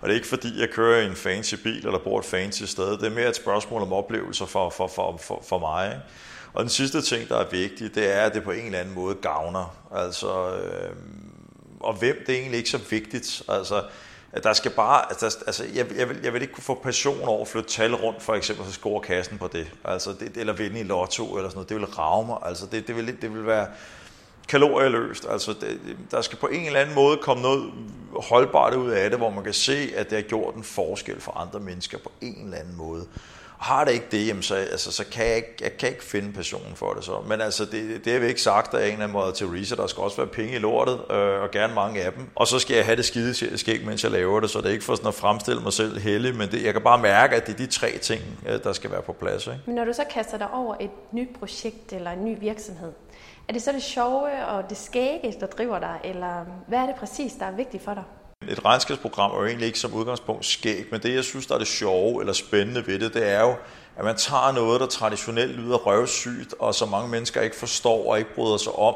og 0.00 0.02
det 0.02 0.10
er 0.10 0.14
ikke 0.14 0.26
fordi, 0.26 0.60
jeg 0.60 0.70
kører 0.70 1.02
i 1.02 1.06
en 1.06 1.16
fancy 1.16 1.54
bil 1.54 1.86
eller 1.86 1.98
bor 1.98 2.18
et 2.18 2.24
fancy 2.24 2.62
sted. 2.62 2.90
Det 2.90 3.04
er 3.04 3.10
mere 3.10 3.28
et 3.28 3.36
spørgsmål 3.36 3.82
om 3.82 3.92
oplevelser 3.92 4.46
for, 4.46 4.70
for, 4.70 4.86
for, 4.86 5.16
for, 5.16 5.42
for 5.48 5.58
mig. 5.58 5.86
Ikke? 5.86 6.00
Og 6.54 6.62
den 6.62 6.70
sidste 6.70 7.02
ting, 7.02 7.28
der 7.28 7.36
er 7.36 7.46
vigtig, 7.50 7.94
det 7.94 8.16
er, 8.16 8.22
at 8.22 8.34
det 8.34 8.42
på 8.42 8.50
en 8.50 8.64
eller 8.64 8.78
anden 8.78 8.94
måde 8.94 9.14
gavner. 9.14 9.76
Altså, 9.94 10.56
øh, 10.56 10.96
og 11.80 11.94
hvem, 11.94 12.24
det 12.26 12.34
er 12.34 12.38
egentlig 12.38 12.58
ikke 12.58 12.70
så 12.70 12.80
vigtigt. 12.90 13.42
Altså, 13.48 13.82
der 14.42 14.52
skal 14.52 14.70
bare, 14.70 15.04
altså, 15.08 15.38
altså 15.46 15.64
jeg, 15.74 15.86
jeg, 15.96 16.08
vil, 16.08 16.20
jeg 16.22 16.32
vil 16.32 16.42
ikke 16.42 16.54
kunne 16.54 16.64
få 16.64 16.74
passion 16.74 17.28
over 17.28 17.40
at 17.40 17.48
flytte 17.48 17.70
tal 17.70 17.94
rundt, 17.94 18.22
for 18.22 18.34
eksempel, 18.34 18.66
så 18.66 18.72
score 18.72 19.00
kassen 19.00 19.38
på 19.38 19.48
det. 19.48 19.72
Altså, 19.84 20.12
det, 20.20 20.36
eller 20.36 20.52
vinde 20.52 20.80
i 20.80 20.82
lotto 20.82 21.36
eller 21.36 21.48
sådan 21.48 21.56
noget. 21.56 21.68
Det 21.68 21.76
vil 21.76 21.86
rave 21.86 22.26
mig. 22.26 22.38
Altså, 22.42 22.66
det, 22.66 22.86
det, 22.86 22.96
vil, 22.96 23.22
det 23.22 23.34
vil 23.34 23.46
være 23.46 23.66
kalorieløst. 24.48 25.26
Altså, 25.30 25.52
det, 25.52 25.96
der 26.10 26.20
skal 26.20 26.38
på 26.38 26.46
en 26.46 26.66
eller 26.66 26.80
anden 26.80 26.94
måde 26.94 27.16
komme 27.16 27.42
noget 27.42 27.72
holdbart 28.16 28.74
ud 28.74 28.90
af 28.90 29.10
det, 29.10 29.18
hvor 29.18 29.30
man 29.30 29.44
kan 29.44 29.52
se, 29.52 29.92
at 29.96 30.10
det 30.10 30.18
har 30.18 30.22
gjort 30.22 30.54
en 30.54 30.64
forskel 30.64 31.20
for 31.20 31.32
andre 31.32 31.60
mennesker 31.60 31.98
på 31.98 32.12
en 32.20 32.44
eller 32.44 32.58
anden 32.58 32.76
måde. 32.76 33.06
Har 33.62 33.84
det 33.84 33.92
ikke 33.92 34.06
det, 34.10 34.26
jamen 34.26 34.42
så, 34.42 34.54
altså, 34.54 34.92
så 34.92 35.04
kan 35.12 35.26
jeg, 35.26 35.36
ikke, 35.36 35.54
jeg 35.60 35.76
kan 35.76 35.88
ikke 35.88 36.04
finde 36.04 36.32
passionen 36.32 36.76
for 36.76 36.92
det. 36.92 37.04
Så. 37.04 37.20
Men 37.26 37.40
altså, 37.40 37.64
det, 37.64 38.04
det 38.04 38.12
har 38.12 38.20
vi 38.20 38.26
ikke 38.26 38.42
sagt 38.42 38.74
af 38.74 38.86
en 38.86 38.92
eller 38.92 39.04
anden 39.04 39.12
måde 39.12 39.32
til 39.32 39.46
Risa. 39.46 39.74
Der 39.74 39.86
skal 39.86 40.02
også 40.02 40.16
være 40.16 40.26
penge 40.26 40.54
i 40.54 40.58
lortet, 40.58 40.94
øh, 41.10 41.42
og 41.42 41.50
gerne 41.50 41.74
mange 41.74 42.02
af 42.02 42.12
dem. 42.12 42.26
Og 42.34 42.46
så 42.46 42.58
skal 42.58 42.76
jeg 42.76 42.84
have 42.84 42.96
det 42.96 43.04
skide 43.04 43.58
skæg, 43.58 43.86
mens 43.86 44.04
jeg 44.04 44.12
laver 44.12 44.40
det, 44.40 44.50
så 44.50 44.58
det 44.58 44.66
er 44.66 44.70
ikke 44.70 44.84
for 44.84 44.94
sådan 44.94 45.08
at 45.08 45.14
fremstille 45.14 45.62
mig 45.62 45.72
selv 45.72 45.98
heldig, 45.98 46.36
men 46.36 46.50
det, 46.50 46.64
jeg 46.64 46.72
kan 46.72 46.82
bare 46.82 46.98
mærke, 46.98 47.36
at 47.36 47.46
det 47.46 47.52
er 47.52 47.56
de 47.56 47.66
tre 47.66 47.98
ting, 47.98 48.22
øh, 48.46 48.62
der 48.64 48.72
skal 48.72 48.90
være 48.90 49.02
på 49.02 49.12
plads. 49.12 49.46
Ikke? 49.46 49.58
Men 49.66 49.74
når 49.74 49.84
du 49.84 49.92
så 49.92 50.04
kaster 50.10 50.38
dig 50.38 50.50
over 50.52 50.74
et 50.80 50.90
nyt 51.12 51.28
projekt 51.38 51.92
eller 51.92 52.10
en 52.10 52.24
ny 52.24 52.40
virksomhed, 52.40 52.92
er 53.48 53.52
det 53.52 53.62
så 53.62 53.72
det 53.72 53.82
sjove 53.82 54.46
og 54.46 54.70
det 54.70 54.76
skægge, 54.76 55.34
der 55.40 55.46
driver 55.46 55.78
dig, 55.78 56.00
eller 56.04 56.44
hvad 56.68 56.78
er 56.78 56.86
det 56.86 56.94
præcis, 56.94 57.32
der 57.32 57.46
er 57.46 57.52
vigtigt 57.56 57.84
for 57.84 57.94
dig? 57.94 58.04
Et 58.48 58.64
regnskabsprogram 58.64 59.30
er 59.30 59.38
jo 59.38 59.46
egentlig 59.46 59.66
ikke 59.66 59.78
som 59.78 59.92
udgangspunkt 59.92 60.46
skægt, 60.46 60.92
men 60.92 61.02
det, 61.02 61.14
jeg 61.14 61.24
synes, 61.24 61.46
der 61.46 61.54
er 61.54 61.58
det 61.58 61.66
sjove 61.66 62.20
eller 62.20 62.32
spændende 62.32 62.86
ved 62.86 62.98
det, 62.98 63.14
det 63.14 63.28
er 63.28 63.40
jo, 63.40 63.54
at 63.96 64.04
man 64.04 64.16
tager 64.16 64.52
noget, 64.52 64.80
der 64.80 64.86
traditionelt 64.86 65.56
lyder 65.56 65.76
røvsygt, 65.76 66.54
og 66.58 66.74
som 66.74 66.88
mange 66.88 67.08
mennesker 67.08 67.40
ikke 67.40 67.56
forstår 67.56 68.10
og 68.10 68.18
ikke 68.18 68.34
bryder 68.34 68.56
sig 68.56 68.72
om, 68.72 68.94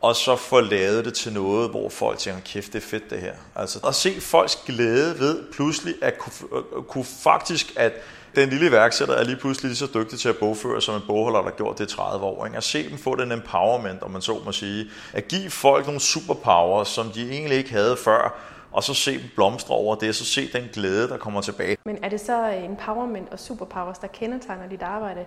og 0.00 0.16
så 0.16 0.36
få 0.36 0.60
lavet 0.60 1.04
det 1.04 1.14
til 1.14 1.32
noget, 1.32 1.70
hvor 1.70 1.88
folk 1.88 2.18
tænker, 2.18 2.40
kæft, 2.40 2.72
det 2.72 2.84
er 2.84 2.86
fedt 2.86 3.10
det 3.10 3.20
her. 3.20 3.32
Altså 3.54 3.78
at 3.88 3.94
se 3.94 4.20
folks 4.20 4.58
glæde 4.66 5.18
ved 5.18 5.42
pludselig 5.52 5.94
at 6.02 6.18
kunne, 6.18 6.58
øh, 6.58 6.64
øh, 6.76 6.82
kunne 6.82 7.04
faktisk, 7.04 7.72
at 7.76 7.92
den 8.34 8.48
lille 8.48 8.66
iværksætter 8.66 9.14
er 9.14 9.24
lige 9.24 9.36
pludselig 9.36 9.68
lige 9.68 9.76
så 9.76 9.88
dygtig 9.94 10.18
til 10.18 10.28
at 10.28 10.36
bogføre, 10.36 10.82
som 10.82 10.94
en 10.94 11.02
bogholder, 11.06 11.38
der 11.38 11.44
har 11.44 11.56
gjort 11.56 11.78
det 11.78 11.92
i 11.92 11.96
30 11.96 12.24
år. 12.24 12.46
Ikke? 12.46 12.56
At 12.56 12.64
se 12.64 12.90
dem 12.90 12.98
få 12.98 13.14
den 13.14 13.32
empowerment, 13.32 14.02
om 14.02 14.10
man 14.10 14.22
så 14.22 14.40
må 14.44 14.52
sige. 14.52 14.90
At 15.12 15.28
give 15.28 15.50
folk 15.50 15.86
nogle 15.86 16.00
superpower, 16.00 16.84
som 16.84 17.10
de 17.10 17.30
egentlig 17.30 17.58
ikke 17.58 17.70
havde 17.70 17.96
før, 17.96 18.38
og 18.76 18.82
så 18.82 18.94
se 18.94 19.12
dem 19.12 19.30
blomstre 19.34 19.74
over 19.74 19.94
det, 19.94 20.08
og 20.08 20.14
så 20.14 20.24
se 20.24 20.52
den 20.52 20.68
glæde, 20.72 21.08
der 21.08 21.16
kommer 21.16 21.40
tilbage. 21.40 21.76
Men 21.86 21.98
er 22.02 22.08
det 22.08 22.20
så 22.20 22.52
empowerment 22.64 23.28
og 23.32 23.38
superpowers, 23.38 23.98
der 23.98 24.06
kendetegner 24.06 24.68
dit 24.68 24.82
arbejde? 24.82 25.24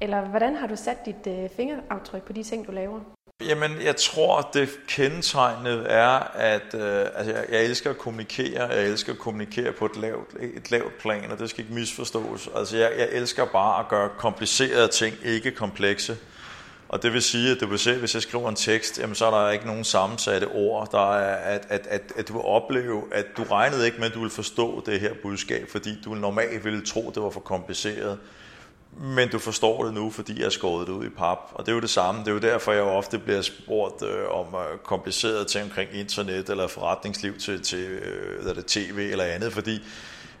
Eller 0.00 0.20
hvordan 0.20 0.56
har 0.56 0.66
du 0.66 0.76
sat 0.76 1.06
dit 1.06 1.26
øh, 1.26 1.48
fingeraftryk 1.56 2.22
på 2.22 2.32
de 2.32 2.42
ting, 2.42 2.66
du 2.66 2.72
laver? 2.72 3.00
Jamen, 3.48 3.70
jeg 3.84 3.96
tror, 3.96 4.50
det 4.54 4.68
kendetegnet 4.88 5.92
er, 5.92 6.08
at 6.34 6.74
øh, 6.74 7.06
altså, 7.14 7.32
jeg, 7.32 7.44
jeg 7.50 7.64
elsker 7.64 7.90
at 7.90 7.98
kommunikere. 7.98 8.68
Jeg 8.68 8.86
elsker 8.86 9.12
at 9.12 9.18
kommunikere 9.18 9.72
på 9.72 9.84
et 9.84 9.96
lavt, 9.96 10.28
et 10.40 10.70
lavt 10.70 10.98
plan, 10.98 11.30
og 11.30 11.38
det 11.38 11.50
skal 11.50 11.64
ikke 11.64 11.74
misforstås. 11.74 12.48
Altså, 12.56 12.76
jeg, 12.76 12.92
jeg 12.98 13.08
elsker 13.12 13.44
bare 13.44 13.80
at 13.80 13.88
gøre 13.88 14.08
komplicerede 14.18 14.88
ting 14.88 15.16
ikke 15.24 15.50
komplekse. 15.50 16.16
Og 16.88 17.02
det 17.02 17.12
vil 17.12 17.22
sige, 17.22 17.50
at 17.50 17.60
du 17.60 17.66
vil 17.66 17.78
se, 17.78 17.94
hvis 17.94 18.14
jeg 18.14 18.22
skriver 18.22 18.48
en 18.48 18.56
tekst, 18.56 18.98
jamen, 18.98 19.14
så 19.14 19.26
er 19.26 19.30
der 19.30 19.50
ikke 19.50 19.66
nogen 19.66 19.84
sammensatte 19.84 20.44
ord. 20.44 20.90
Der 20.90 21.14
er, 21.14 21.36
at, 21.36 21.66
at, 21.68 21.86
at, 21.86 22.12
at 22.16 22.28
du 22.28 22.32
vil 22.32 22.42
opleve, 22.42 23.02
at 23.12 23.26
du 23.36 23.42
regnede 23.42 23.86
ikke 23.86 23.98
med, 23.98 24.06
at 24.06 24.14
du 24.14 24.18
ville 24.18 24.34
forstå 24.34 24.82
det 24.86 25.00
her 25.00 25.12
budskab, 25.22 25.68
fordi 25.70 25.98
du 26.04 26.14
normalt 26.14 26.64
ville 26.64 26.86
tro, 26.86 27.12
det 27.14 27.22
var 27.22 27.30
for 27.30 27.40
kompliceret. 27.40 28.18
Men 28.98 29.28
du 29.28 29.38
forstår 29.38 29.84
det 29.84 29.94
nu, 29.94 30.10
fordi 30.10 30.36
jeg 30.36 30.44
har 30.44 30.50
skåret 30.50 30.86
det 30.86 30.92
ud 30.92 31.04
i 31.04 31.08
pap. 31.08 31.38
Og 31.54 31.66
det 31.66 31.72
er 31.72 31.74
jo 31.74 31.80
det 31.80 31.90
samme. 31.90 32.20
Det 32.20 32.28
er 32.28 32.32
jo 32.32 32.38
derfor, 32.38 32.72
jeg 32.72 32.82
ofte 32.82 33.18
bliver 33.18 33.42
spurgt 33.42 34.02
øh, 34.02 34.28
om 34.30 34.46
øh, 34.54 34.78
komplicerede 34.84 35.44
ting 35.44 35.64
omkring 35.64 35.90
internet 35.94 36.50
eller 36.50 36.66
forretningsliv 36.66 37.38
til, 37.38 37.62
til 37.62 37.78
øh, 37.78 38.56
det, 38.56 38.66
tv 38.66 39.08
eller 39.10 39.24
andet, 39.24 39.52
fordi 39.52 39.82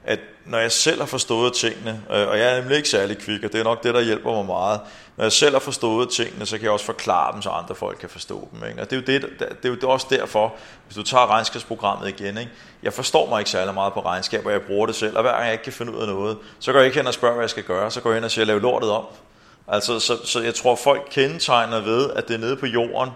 at 0.06 0.20
når 0.44 0.58
jeg 0.58 0.72
selv 0.72 1.00
har 1.00 1.06
forstået 1.06 1.52
tingene, 1.52 2.02
øh, 2.10 2.28
og 2.28 2.38
jeg 2.38 2.52
er 2.52 2.60
nemlig 2.60 2.76
ikke 2.76 2.88
særlig 2.88 3.18
kvik, 3.18 3.44
og 3.44 3.52
det 3.52 3.60
er 3.60 3.64
nok 3.64 3.82
det, 3.82 3.94
der 3.94 4.00
hjælper 4.00 4.32
mig 4.32 4.46
meget, 4.46 4.80
når 5.16 5.24
jeg 5.24 5.32
selv 5.32 5.54
har 5.54 5.60
forstået 5.60 6.10
tingene, 6.10 6.46
så 6.46 6.56
kan 6.56 6.64
jeg 6.64 6.72
også 6.72 6.84
forklare 6.84 7.32
dem, 7.32 7.42
så 7.42 7.50
andre 7.50 7.74
folk 7.74 7.98
kan 7.98 8.08
forstå 8.08 8.48
dem. 8.52 8.68
Ikke? 8.68 8.82
Og 8.82 8.90
det 8.90 9.08
er, 9.08 9.12
jo 9.12 9.20
det, 9.20 9.38
det 9.62 9.68
er 9.68 9.76
jo 9.82 9.90
også 9.90 10.06
derfor, 10.10 10.54
hvis 10.86 10.96
du 10.96 11.02
tager 11.02 11.30
regnskabsprogrammet 11.30 12.08
igen, 12.08 12.38
ikke? 12.38 12.50
jeg 12.82 12.92
forstår 12.92 13.28
mig 13.28 13.38
ikke 13.38 13.50
særlig 13.50 13.74
meget 13.74 13.92
på 13.92 14.00
regnskab, 14.00 14.46
og 14.46 14.52
jeg 14.52 14.62
bruger 14.62 14.86
det 14.86 14.94
selv, 14.94 15.16
og 15.16 15.22
hver 15.22 15.32
gang 15.32 15.44
jeg 15.44 15.52
ikke 15.52 15.64
kan 15.64 15.72
finde 15.72 15.94
ud 15.94 16.00
af 16.00 16.08
noget, 16.08 16.38
så 16.58 16.72
går 16.72 16.78
jeg 16.78 16.86
ikke 16.86 16.98
hen 16.98 17.06
og 17.06 17.14
spørger, 17.14 17.34
hvad 17.34 17.42
jeg 17.42 17.50
skal 17.50 17.62
gøre, 17.62 17.90
så 17.90 18.00
går 18.00 18.10
jeg 18.10 18.16
hen 18.16 18.24
og 18.24 18.30
siger, 18.30 18.44
lav 18.44 18.58
lortet 18.58 18.90
om. 18.90 19.04
Altså, 19.68 20.00
så, 20.00 20.16
så 20.24 20.40
jeg 20.40 20.54
tror, 20.54 20.74
folk 20.74 21.02
kendetegner 21.10 21.80
ved, 21.80 22.10
at 22.10 22.28
det 22.28 22.34
er 22.34 22.38
nede 22.38 22.56
på 22.56 22.66
jorden, 22.66 23.10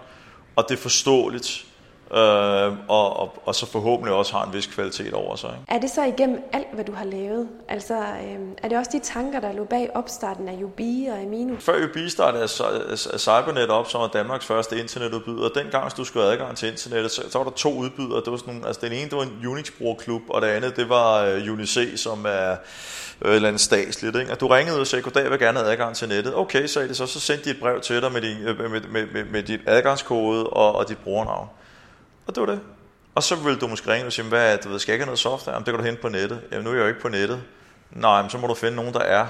og 0.55 0.65
det 0.69 0.77
er 0.77 0.81
forståeligt, 0.81 1.65
øh, 2.13 2.73
og, 2.87 3.19
og, 3.19 3.33
og 3.45 3.55
så 3.55 3.65
forhåbentlig 3.65 4.13
også 4.13 4.33
har 4.33 4.45
en 4.45 4.53
vis 4.53 4.67
kvalitet 4.67 5.13
over 5.13 5.35
sig. 5.35 5.49
Ikke? 5.49 5.73
Er 5.73 5.79
det 5.79 5.89
så 5.89 6.03
igennem 6.03 6.43
alt, 6.53 6.67
hvad 6.73 6.85
du 6.85 6.93
har 6.93 7.05
lavet? 7.05 7.47
Altså, 7.69 7.93
øh, 7.93 8.39
er 8.63 8.67
det 8.67 8.77
også 8.77 8.91
de 8.93 8.99
tanker, 8.99 9.39
der 9.39 9.53
lå 9.53 9.63
bag 9.63 9.89
opstarten 9.95 10.47
af 10.47 10.53
Jubi 10.53 11.07
og 11.11 11.19
Amino? 11.19 11.55
Før 11.59 11.81
Jubi 11.81 12.09
startede 12.09 12.47
Cybernet 13.17 13.69
op, 13.69 13.89
som 13.89 14.01
var 14.01 14.07
Danmarks 14.07 14.45
første 14.45 14.79
internetudbyder. 14.79 15.49
Dengang, 15.49 15.83
hvis 15.83 15.93
du 15.93 16.03
skulle 16.03 16.23
have 16.23 16.33
adgang 16.33 16.57
til 16.57 16.71
internettet, 16.71 17.11
så, 17.11 17.21
så 17.29 17.37
var 17.37 17.45
der 17.45 17.51
to 17.51 17.73
udbydere. 17.73 18.21
Det 18.21 18.31
var 18.31 18.37
sådan 18.37 18.53
nogle, 18.53 18.67
altså, 18.67 18.81
den 18.85 18.91
ene 18.91 19.09
det 19.09 19.17
var 19.17 19.23
en 19.23 19.47
Unix-brugerklub, 19.47 20.21
og 20.29 20.41
det 20.41 20.47
andet 20.47 20.75
det 20.75 20.89
var 20.89 21.35
uh, 21.35 21.53
Unic, 21.53 21.99
som 21.99 22.25
er 22.25 22.55
øh, 23.21 23.31
et 23.31 23.35
eller 23.35 23.47
andet 23.47 23.61
statsligt. 23.61 24.15
Ikke? 24.15 24.31
Og 24.31 24.39
du 24.39 24.47
ringede 24.47 24.79
og 24.79 24.87
sagde, 24.87 25.03
goddag, 25.03 25.23
jeg 25.23 25.31
vil 25.31 25.39
gerne 25.39 25.59
have 25.59 25.71
adgang 25.71 25.95
til 25.95 26.07
nettet. 26.07 26.35
Okay, 26.35 26.65
sagde 26.65 26.89
de 26.89 26.95
så, 26.95 27.05
så 27.05 27.19
sendte 27.19 27.45
de 27.45 27.49
et 27.49 27.59
brev 27.59 27.81
til 27.81 28.01
dig 28.01 28.11
med, 28.11 28.21
din, 28.21 28.43
med, 28.43 28.69
med, 28.69 29.07
med, 29.13 29.25
med 29.25 29.43
dit 29.43 29.59
adgangskode 29.65 30.47
og, 30.47 30.75
og 30.75 30.89
dit 30.89 30.97
brugernavn. 30.97 31.47
Og 32.27 32.35
det 32.35 32.41
var 32.41 32.47
det. 32.47 32.59
Og 33.15 33.23
så 33.23 33.35
ville 33.35 33.59
du 33.59 33.67
måske 33.67 33.93
ringe 33.93 34.05
og 34.05 34.13
sige, 34.13 34.27
hvad, 34.27 34.57
du 34.57 34.69
ved, 34.69 34.79
skal 34.79 34.91
jeg 34.91 34.95
ikke 34.95 35.03
have 35.03 35.07
noget 35.07 35.19
software? 35.19 35.53
Jamen, 35.55 35.65
det 35.65 35.71
kan 35.71 35.79
du 35.79 35.85
hente 35.85 36.01
på 36.01 36.09
nettet. 36.09 36.41
Jamen, 36.51 36.63
nu 36.63 36.69
er 36.69 36.75
jeg 36.75 36.81
jo 36.81 36.87
ikke 36.87 37.01
på 37.01 37.09
nettet. 37.09 37.43
Nej, 37.91 38.21
men 38.21 38.29
så 38.29 38.37
må 38.37 38.47
du 38.47 38.53
finde 38.53 38.75
nogen, 38.75 38.93
der 38.93 38.99
er. 38.99 39.27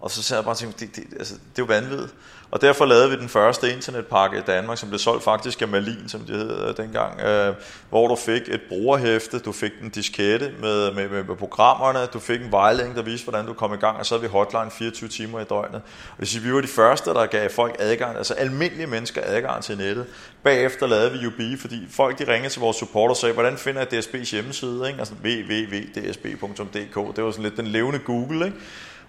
Og 0.00 0.10
så 0.10 0.22
sad 0.22 0.36
jeg 0.36 0.44
bare 0.44 0.54
til 0.54 0.68
det, 0.80 0.96
det, 0.96 1.04
altså, 1.18 1.34
det 1.34 1.40
er 1.40 1.62
jo 1.62 1.64
vanvittigt. 1.64 2.14
Og 2.50 2.60
derfor 2.60 2.84
lavede 2.84 3.10
vi 3.10 3.16
den 3.16 3.28
første 3.28 3.72
internetpakke 3.72 4.38
i 4.38 4.40
Danmark, 4.40 4.78
som 4.78 4.88
blev 4.88 4.98
solgt 4.98 5.24
faktisk 5.24 5.62
af 5.62 5.68
Malin, 5.68 6.08
som 6.08 6.20
det 6.20 6.36
hed 6.36 6.68
øh, 6.68 6.76
dengang, 6.76 7.20
øh, 7.20 7.54
hvor 7.90 8.08
du 8.08 8.16
fik 8.16 8.42
et 8.48 8.60
brugerhæfte, 8.68 9.38
du 9.38 9.52
fik 9.52 9.72
en 9.82 9.88
diskette 9.88 10.52
med, 10.60 10.94
med, 10.94 11.08
med, 11.08 11.24
med 11.24 11.36
programmerne, 11.36 12.06
du 12.06 12.18
fik 12.18 12.40
en 12.40 12.52
vejledning, 12.52 12.96
der 12.96 13.02
viste, 13.02 13.24
hvordan 13.24 13.46
du 13.46 13.52
kom 13.52 13.74
i 13.74 13.76
gang, 13.76 13.98
og 13.98 14.06
så 14.06 14.14
havde 14.14 14.22
vi 14.22 14.28
hotline 14.28 14.70
24 14.70 15.08
timer 15.08 15.40
i 15.40 15.44
døgnet. 15.44 15.82
Og 16.18 16.20
det 16.20 16.44
vi 16.44 16.52
var 16.52 16.60
de 16.60 16.66
første, 16.66 17.10
der 17.10 17.26
gav 17.26 17.50
folk 17.50 17.76
adgang, 17.78 18.16
altså 18.16 18.34
almindelige 18.34 18.86
mennesker 18.86 19.20
adgang 19.24 19.62
til 19.62 19.78
nettet. 19.78 20.06
Bagefter 20.42 20.86
lavede 20.86 21.12
vi 21.12 21.26
UB, 21.26 21.60
fordi 21.60 21.86
folk 21.90 22.18
de 22.18 22.32
ringede 22.32 22.52
til 22.52 22.60
vores 22.60 22.76
support 22.76 23.10
og 23.10 23.16
sagde, 23.16 23.34
hvordan 23.34 23.56
finder 23.56 23.86
jeg 23.90 23.98
DSB's 23.98 24.30
hjemmeside? 24.30 24.88
Ikke? 24.88 24.98
Altså 24.98 25.14
www.dsb.dk, 25.24 27.16
det 27.16 27.24
var 27.24 27.30
sådan 27.30 27.44
lidt 27.44 27.56
den 27.56 27.66
levende 27.66 27.98
Google, 27.98 28.46
ikke? 28.46 28.56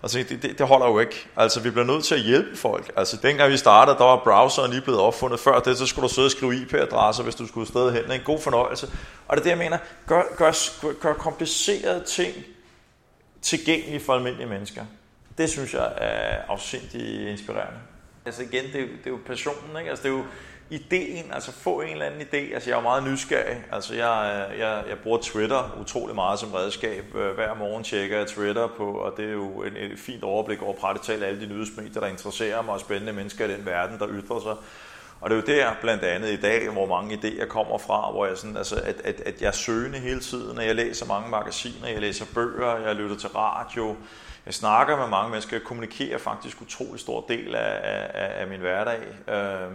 Og 0.02 0.10
så 0.10 0.18
det, 0.30 0.42
det, 0.42 0.60
det 0.60 0.68
holder 0.68 0.88
jo 0.88 1.00
ikke. 1.00 1.28
Altså, 1.36 1.60
vi 1.60 1.70
bliver 1.70 1.86
nødt 1.86 2.04
til 2.04 2.16
at 2.16 2.22
hjælpe 2.22 2.58
folk. 2.58 2.92
Altså, 2.96 3.18
dengang 3.18 3.52
vi 3.52 3.58
startede, 3.58 3.98
der 3.98 4.04
var 4.04 4.22
browseren 4.24 4.72
lige 4.72 4.82
blevet 4.82 5.00
opfundet. 5.00 5.40
Før 5.40 5.60
det, 5.60 5.78
så 5.78 5.86
skulle 5.86 6.08
du 6.08 6.14
sidde 6.14 6.26
og 6.26 6.32
skrive 6.32 6.56
IP-adresser, 6.62 7.24
hvis 7.24 7.36
du 7.36 7.48
skulle 7.48 7.68
sted 7.68 7.92
hen. 7.92 8.12
En 8.12 8.22
god 8.26 8.40
fornøjelse. 8.40 8.88
Og 9.28 9.38
det 9.38 9.42
er 9.42 9.44
det, 9.44 9.50
jeg 9.50 9.58
mener. 9.58 9.78
Gør, 10.08 10.24
gør, 10.36 10.52
gør 11.00 11.14
komplicerede 11.14 12.04
ting 12.04 12.34
tilgængelige 13.42 14.00
for 14.00 14.14
almindelige 14.14 14.48
mennesker. 14.48 14.86
Det 15.38 15.50
synes 15.50 15.74
jeg 15.74 15.94
er 15.98 16.38
afsindig 16.50 17.30
inspirerende. 17.30 17.80
Altså 18.26 18.42
igen, 18.42 18.64
det 18.74 18.82
er, 18.82 18.86
det 18.86 19.06
er 19.06 19.10
jo 19.10 19.20
passionen, 19.28 19.78
ikke? 19.80 19.90
Altså, 19.90 20.04
det 20.04 20.10
er 20.10 20.14
jo, 20.14 20.24
ideen, 20.70 21.32
altså 21.34 21.52
få 21.52 21.82
en 21.82 21.90
eller 21.90 22.06
anden 22.06 22.22
idé. 22.22 22.54
Altså 22.54 22.70
jeg 22.70 22.78
er 22.78 22.82
meget 22.82 23.04
nysgerrig. 23.04 23.64
Altså 23.72 23.96
jeg, 23.96 24.48
øh, 24.52 24.60
jeg, 24.60 24.84
jeg 24.90 24.98
bruger 25.00 25.18
Twitter 25.22 25.78
utrolig 25.82 26.16
meget 26.16 26.40
som 26.40 26.52
redskab. 26.52 27.16
Øh, 27.16 27.36
hver 27.36 27.54
morgen 27.54 27.84
tjekker 27.84 28.18
jeg 28.18 28.28
Twitter 28.28 28.68
på, 28.68 28.92
og 28.92 29.14
det 29.18 29.26
er 29.26 29.32
jo 29.32 29.62
et, 29.62 29.78
et 29.78 30.00
fint 30.00 30.24
overblik 30.24 30.62
over 30.62 30.74
praktisk 30.74 31.08
talt 31.08 31.24
alle 31.24 31.42
de 31.42 31.54
nyhedsmedier, 31.54 32.02
der 32.02 32.08
interesserer 32.08 32.62
mig, 32.62 32.74
og 32.74 32.80
spændende 32.80 33.14
mennesker 33.14 33.46
i 33.46 33.54
den 33.54 33.66
verden, 33.66 34.00
der 34.00 34.08
ytrer 34.10 34.40
sig. 34.40 34.56
Og 35.22 35.30
det 35.30 35.38
er 35.38 35.42
jo 35.42 35.60
der 35.60 35.76
blandt 35.82 36.04
andet 36.04 36.30
i 36.30 36.42
dag, 36.42 36.70
hvor 36.70 36.86
mange 36.86 37.16
idéer 37.16 37.46
kommer 37.46 37.78
fra, 37.78 38.12
hvor 38.12 38.26
jeg 38.26 38.38
sådan, 38.38 38.58
altså, 38.58 38.76
at, 38.76 39.02
at, 39.04 39.22
at 39.26 39.42
jeg 39.42 39.48
er 39.48 39.52
søgende 39.52 40.00
hele 40.00 40.20
tiden, 40.20 40.58
og 40.58 40.66
jeg 40.66 40.76
læser 40.76 41.06
mange 41.06 41.30
magasiner, 41.30 41.88
jeg 41.88 42.02
læser 42.02 42.26
bøger, 42.34 42.78
jeg 42.78 42.96
lytter 42.96 43.16
til 43.16 43.30
radio, 43.30 43.96
jeg 44.46 44.54
snakker 44.54 44.98
med 44.98 45.08
mange 45.08 45.30
mennesker, 45.30 45.58
jeg 45.58 45.64
kommunikerer 45.64 46.18
faktisk 46.18 46.62
utrolig 46.62 47.00
stor 47.00 47.26
del 47.28 47.56
af, 47.56 47.80
af, 48.14 48.42
af 48.42 48.48
min 48.48 48.60
hverdag. 48.60 49.00
Øh, 49.28 49.72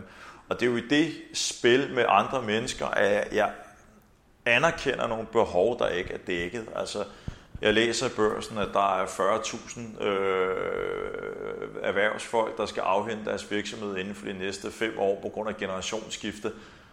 og 0.49 0.61
det 0.61 0.67
er 0.67 0.71
jo 0.71 0.77
i 0.77 0.89
det 0.89 1.15
spil 1.33 1.91
med 1.95 2.05
andre 2.09 2.43
mennesker, 2.43 2.87
at 2.87 3.35
jeg 3.35 3.51
anerkender 4.47 5.07
nogle 5.07 5.27
behov, 5.27 5.79
der 5.79 5.89
ikke 5.89 6.15
er 6.15 6.19
dækket. 6.19 6.69
Altså, 6.77 7.05
jeg 7.61 7.75
læser 7.75 8.07
i 8.07 8.11
børsen, 8.17 8.59
at 8.59 8.69
der 8.73 9.01
er 9.01 9.07
40.000 9.07 10.05
øh, 10.05 11.69
erhvervsfolk, 11.83 12.57
der 12.57 12.67
skal 12.67 12.81
afhente 12.81 13.25
deres 13.25 13.51
virksomhed 13.51 13.97
inden 13.97 14.15
for 14.15 14.27
de 14.27 14.33
næste 14.33 14.71
fem 14.71 14.99
år 14.99 15.21
på 15.23 15.29
grund 15.29 15.49
af 15.49 15.57
generationsskifte. 15.57 16.53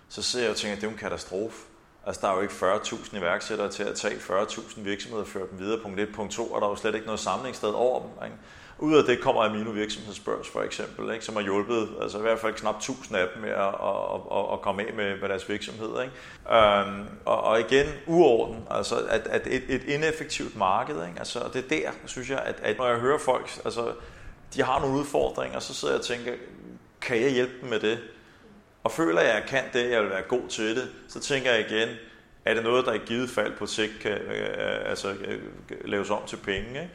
Så 0.10 0.22
ser 0.22 0.42
jeg 0.42 0.50
og 0.50 0.56
tænker, 0.56 0.76
at 0.76 0.82
det 0.82 0.88
er 0.88 0.92
en 0.92 0.98
katastrofe. 0.98 1.58
Altså, 2.06 2.22
der 2.22 2.28
er 2.28 2.36
jo 2.36 2.42
ikke 2.42 2.54
40.000 2.54 3.18
iværksættere 3.18 3.70
til 3.70 3.84
at 3.84 3.96
tage 3.96 4.16
40.000 4.16 4.82
virksomheder 4.82 5.24
og 5.24 5.28
føre 5.28 5.48
dem 5.52 5.60
videre. 5.60 5.80
Punkt 5.80 6.00
1. 6.00 6.10
Punkt 6.14 6.34
2. 6.34 6.48
Og 6.48 6.62
der 6.62 6.68
er 6.68 6.72
jo 6.72 6.76
slet 6.76 6.96
ikke 6.96 7.06
noget 7.06 7.20
samlingssted 7.20 7.70
over 7.70 8.02
dem. 8.02 8.10
Ikke? 8.26 8.38
Ud 8.80 8.96
af 8.96 9.04
det 9.04 9.22
kommer 9.22 9.44
Amino 9.44 9.72
Virksomhedsbørs 9.72 10.48
for 10.48 10.62
eksempel, 10.62 11.14
ikke, 11.14 11.26
som 11.26 11.36
har 11.36 11.44
hjulpet 11.44 11.90
altså 12.02 12.18
i 12.18 12.22
hvert 12.22 12.40
fald 12.40 12.54
knap 12.54 12.76
1000 12.76 13.18
af 13.18 13.28
dem 13.34 13.42
med 13.42 13.50
at, 13.50 13.58
at, 13.58 14.22
at, 14.38 14.54
at 14.54 14.62
komme 14.62 14.88
af 14.88 14.94
med, 14.94 15.20
med 15.20 15.30
deres 15.30 15.50
virksomhed. 15.50 15.90
Ikke? 16.02 16.14
Um, 16.90 17.08
og, 17.26 17.44
og 17.44 17.60
igen, 17.60 17.86
uorden, 18.08 18.68
altså 18.72 18.96
at, 18.96 19.28
at 19.28 19.48
et, 19.48 19.64
et 19.70 19.84
ineffektivt 19.84 20.56
marked, 20.56 20.96
ikke? 20.96 21.20
Altså, 21.20 21.40
det 21.54 21.66
er 21.66 21.70
der, 21.70 21.92
synes 22.06 22.30
jeg, 22.30 22.40
at, 22.40 22.56
at 22.64 22.78
når 22.78 22.88
jeg 22.88 23.00
hører 23.00 23.18
folk, 23.18 23.60
altså, 23.66 23.94
de 24.54 24.64
har 24.64 24.80
nogle 24.80 25.00
udfordringer, 25.00 25.60
så 25.60 25.74
sidder 25.74 25.94
jeg 25.94 26.00
og 26.00 26.06
tænker, 26.06 26.34
kan 27.02 27.22
jeg 27.22 27.32
hjælpe 27.32 27.54
dem 27.62 27.70
med 27.70 27.80
det? 27.80 28.00
Og 28.84 28.92
føler 28.92 29.22
jeg, 29.22 29.30
at 29.30 29.36
jeg 29.36 29.44
kan 29.48 29.64
det, 29.74 29.92
jeg 29.92 30.02
vil 30.02 30.10
være 30.10 30.22
god 30.22 30.48
til 30.50 30.76
det, 30.76 30.90
så 31.08 31.20
tænker 31.20 31.52
jeg 31.52 31.72
igen, 31.72 31.90
er 32.46 32.54
det 32.54 32.64
noget, 32.64 32.86
der 32.86 32.94
i 32.94 32.98
givet 32.98 33.30
fald 33.30 33.58
på 33.58 33.66
sigt 33.66 33.92
kan 34.02 34.12
øh, 34.12 34.40
øh 34.40 34.90
altså, 34.90 35.10
øh, 35.10 35.42
laves 35.86 36.10
om 36.10 36.22
til 36.28 36.38
penge? 36.38 36.70
Ikke? 36.70 36.90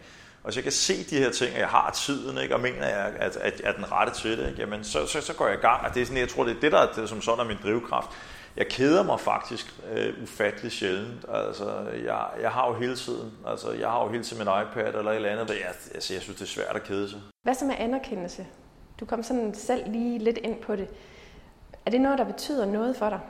Og 0.47 0.52
så 0.52 0.59
jeg 0.59 0.62
kan 0.62 0.73
se 0.73 1.05
de 1.05 1.19
her 1.19 1.31
ting, 1.31 1.55
at 1.55 1.61
jeg 1.61 1.69
har 1.69 1.90
tiden, 1.90 2.38
ikke, 2.38 2.55
og 2.55 2.61
mener, 2.61 2.83
at 2.83 2.90
jeg 2.90 3.14
at, 3.19 3.37
at, 3.37 3.61
er 3.64 3.73
den 3.73 3.93
rette 3.93 4.12
til 4.14 4.38
det, 4.38 4.49
ikke, 4.49 4.61
jamen, 4.61 4.85
så, 4.85 5.07
så, 5.07 5.21
så 5.21 5.35
går 5.35 5.47
jeg 5.47 5.59
i 5.59 5.61
gang. 5.61 5.87
Og 5.87 5.95
det 5.95 6.02
er 6.02 6.07
sådan, 6.07 6.21
jeg 6.21 6.28
tror, 6.28 6.45
det 6.45 6.57
er 6.57 6.61
det, 6.61 6.73
der 6.73 6.78
er 6.78 6.93
det, 6.93 7.09
som 7.09 7.21
sådan 7.21 7.40
er 7.40 7.45
min 7.45 7.57
drivkraft. 7.62 8.11
Jeg 8.57 8.66
keder 8.69 9.02
mig 9.02 9.21
faktisk 9.21 9.75
øh, 9.93 10.23
ufattelig 10.23 10.73
sjældent. 10.73 11.25
Altså, 11.28 11.88
jeg, 12.05 12.26
jeg 12.43 12.50
har 12.50 12.69
jo 12.69 12.75
hele 12.75 12.97
tiden, 12.97 13.33
altså, 13.47 13.73
jeg 13.73 13.88
har 13.88 14.05
jo 14.05 14.11
hele 14.11 14.25
tiden 14.25 14.38
min 14.38 14.55
iPad 14.62 14.95
eller 14.95 15.11
et 15.11 15.16
eller 15.16 15.31
andet, 15.31 15.50
jeg, 15.50 15.75
altså, 15.95 16.14
jeg 16.14 16.23
synes, 16.23 16.38
det 16.38 16.45
er 16.45 16.49
svært 16.49 16.76
at 16.76 16.83
kede 16.83 17.11
sig. 17.11 17.21
Hvad 17.43 17.55
så 17.55 17.64
med 17.64 17.75
anerkendelse? 17.78 18.47
Du 19.00 19.05
kom 19.05 19.23
sådan 19.23 19.55
selv 19.55 19.90
lige 19.90 20.19
lidt 20.19 20.38
ind 20.38 20.62
på 20.62 20.76
det. 20.76 20.88
Er 21.87 21.90
det 21.90 22.00
noget, 22.00 22.19
der 22.19 22.25
betyder 22.25 22.66
noget 22.66 22.97
for 22.97 23.11
dig? 23.11 23.21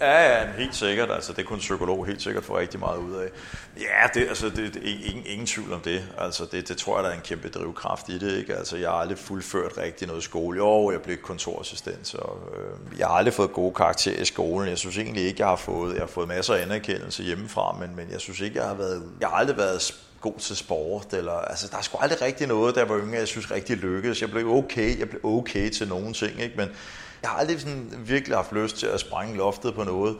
Ja, 0.00 0.38
ja, 0.40 0.52
helt 0.52 0.74
sikkert. 0.74 1.10
Altså, 1.10 1.32
det 1.32 1.46
kunne 1.46 1.56
en 1.56 1.60
psykolog 1.60 2.06
helt 2.06 2.22
sikkert 2.22 2.44
få 2.44 2.58
rigtig 2.58 2.80
meget 2.80 2.98
ud 2.98 3.14
af. 3.14 3.28
Ja, 3.76 4.20
det, 4.20 4.28
altså, 4.28 4.48
det, 4.48 4.74
det, 4.74 4.82
ingen, 4.82 5.26
ingen 5.26 5.46
tvivl 5.46 5.72
om 5.72 5.80
det. 5.80 6.02
Altså, 6.18 6.44
det, 6.52 6.68
det 6.68 6.76
tror 6.76 6.96
jeg, 6.96 7.04
der 7.04 7.10
er 7.10 7.14
en 7.14 7.20
kæmpe 7.20 7.48
drivkraft 7.48 8.08
i 8.08 8.18
det. 8.18 8.38
Ikke? 8.38 8.56
Altså, 8.56 8.76
jeg 8.76 8.90
har 8.90 8.96
aldrig 8.96 9.18
fuldført 9.18 9.78
rigtig 9.78 10.08
noget 10.08 10.22
skole. 10.22 10.58
Jo, 10.58 10.90
jeg 10.90 11.02
blev 11.02 11.16
kontorassistent, 11.16 12.06
så 12.06 12.18
øh, 12.56 12.98
jeg 12.98 13.06
har 13.06 13.14
aldrig 13.14 13.34
fået 13.34 13.52
gode 13.52 13.74
karakterer 13.74 14.20
i 14.20 14.24
skolen. 14.24 14.68
Jeg 14.68 14.78
synes 14.78 14.98
egentlig 14.98 15.24
ikke, 15.24 15.40
jeg 15.40 15.48
har 15.48 15.56
fået, 15.56 15.92
jeg 15.92 16.02
har 16.02 16.08
fået 16.08 16.28
masser 16.28 16.54
af 16.54 16.62
anerkendelse 16.62 17.22
hjemmefra, 17.22 17.76
men, 17.80 17.96
men 17.96 18.10
jeg 18.10 18.20
synes 18.20 18.40
ikke, 18.40 18.58
jeg 18.58 18.66
har 18.66 18.74
været, 18.74 19.02
jeg 19.20 19.28
har 19.28 19.36
aldrig 19.36 19.56
været 19.56 19.94
god 20.20 20.38
til 20.38 20.56
sport, 20.56 21.14
eller, 21.14 21.32
altså, 21.32 21.68
der 21.70 21.76
er 21.76 21.82
sgu 21.82 21.98
aldrig 21.98 22.22
rigtig 22.22 22.46
noget, 22.46 22.74
der 22.74 22.84
var 22.84 22.98
yngre, 22.98 23.18
jeg 23.18 23.28
synes 23.28 23.50
rigtig 23.50 23.76
lykkedes. 23.76 24.20
Jeg 24.20 24.30
blev 24.30 24.48
okay, 24.48 24.98
jeg 24.98 25.08
blev 25.08 25.20
okay 25.24 25.70
til 25.70 25.88
nogle 25.88 26.12
ting, 26.12 26.40
ikke? 26.40 26.56
men 26.56 26.68
jeg 27.22 27.30
har 27.30 27.38
aldrig 27.38 27.60
sådan 27.60 27.92
virkelig 28.06 28.36
haft 28.36 28.52
lyst 28.52 28.76
til 28.76 28.86
at 28.86 29.00
sprænge 29.00 29.36
loftet 29.36 29.74
på 29.74 29.84
noget. 29.84 30.16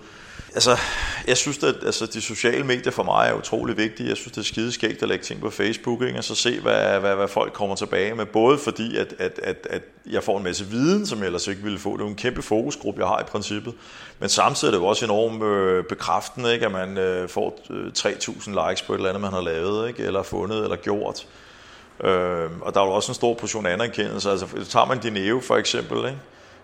Altså, 0.54 0.78
jeg 1.26 1.36
synes, 1.36 1.58
at 1.58 1.74
altså, 1.86 2.06
de 2.06 2.20
sociale 2.20 2.64
medier 2.64 2.92
for 2.92 3.02
mig 3.02 3.28
er 3.28 3.34
utrolig 3.34 3.76
vigtige. 3.76 4.08
Jeg 4.08 4.16
synes, 4.16 4.32
det 4.32 4.40
er 4.40 4.44
skideskægt 4.44 5.02
at 5.02 5.08
lægge 5.08 5.24
ting 5.24 5.40
på 5.40 5.50
Facebook, 5.50 6.02
ikke? 6.02 6.18
og 6.18 6.24
så 6.24 6.34
se, 6.34 6.60
hvad, 6.60 7.00
hvad, 7.00 7.14
hvad 7.14 7.28
folk 7.28 7.52
kommer 7.52 7.76
tilbage 7.76 8.14
med. 8.14 8.26
Både 8.26 8.58
fordi, 8.58 8.96
at, 8.96 9.14
at, 9.18 9.40
at, 9.42 9.66
at 9.70 9.82
jeg 10.10 10.22
får 10.22 10.38
en 10.38 10.44
masse 10.44 10.66
viden, 10.66 11.06
som 11.06 11.18
jeg 11.18 11.26
ellers 11.26 11.48
ikke 11.48 11.62
ville 11.62 11.78
få. 11.78 11.92
Det 11.92 12.00
er 12.00 12.04
jo 12.04 12.10
en 12.10 12.16
kæmpe 12.16 12.42
fokusgruppe, 12.42 13.00
jeg 13.00 13.08
har 13.08 13.20
i 13.20 13.24
princippet. 13.24 13.74
Men 14.18 14.28
samtidig 14.28 14.72
er 14.72 14.76
det 14.76 14.82
jo 14.84 14.86
også 14.86 15.04
enormt 15.04 15.42
øh, 15.42 15.84
bekræftende, 15.84 16.52
ikke? 16.52 16.66
at 16.66 16.72
man 16.72 16.98
øh, 16.98 17.28
får 17.28 17.60
øh, 17.70 17.86
3.000 17.98 18.68
likes 18.68 18.82
på 18.82 18.92
et 18.92 18.96
eller 18.96 19.08
andet, 19.08 19.20
man 19.20 19.32
har 19.32 19.40
lavet, 19.40 19.88
ikke? 19.88 20.02
eller 20.02 20.22
fundet, 20.22 20.62
eller 20.62 20.76
gjort. 20.76 21.26
Øh, 22.04 22.50
og 22.60 22.74
der 22.74 22.80
er 22.80 22.84
jo 22.84 22.92
også 22.92 23.10
en 23.10 23.14
stor 23.14 23.34
portion 23.34 23.66
anerkendelse. 23.66 24.30
Altså, 24.30 24.46
tager 24.68 24.86
man 24.86 24.98
Dineo 24.98 25.40
for 25.40 25.56
eksempel, 25.56 25.98
ikke? 25.98 26.18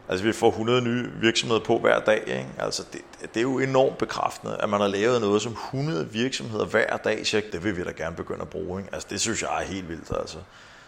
Altså 0.08 0.24
vi 0.24 0.32
får 0.32 0.48
100 0.48 0.80
nye 0.80 1.10
virksomheder 1.20 1.60
på 1.60 1.78
hver 1.78 2.00
dag. 2.00 2.22
Ikke? 2.26 2.48
Altså 2.58 2.84
det, 2.92 3.00
det 3.20 3.36
er 3.36 3.42
jo 3.42 3.58
enormt 3.58 3.98
bekræftende, 3.98 4.56
at 4.60 4.68
man 4.68 4.80
har 4.80 4.88
lavet 4.88 5.20
noget 5.20 5.42
som 5.42 5.52
100 5.52 6.08
virksomheder 6.12 6.64
hver 6.64 6.96
dag. 6.96 7.26
Så 7.26 7.42
det 7.52 7.64
vil 7.64 7.76
vi 7.76 7.84
da 7.84 7.90
gerne 7.90 8.16
begynde 8.16 8.42
at 8.42 8.48
bruge. 8.48 8.80
Ikke? 8.80 8.94
Altså 8.94 9.08
det 9.10 9.20
synes 9.20 9.42
jeg 9.42 9.50
er 9.60 9.64
helt 9.64 9.88
vildt. 9.88 10.12
Altså. 10.20 10.38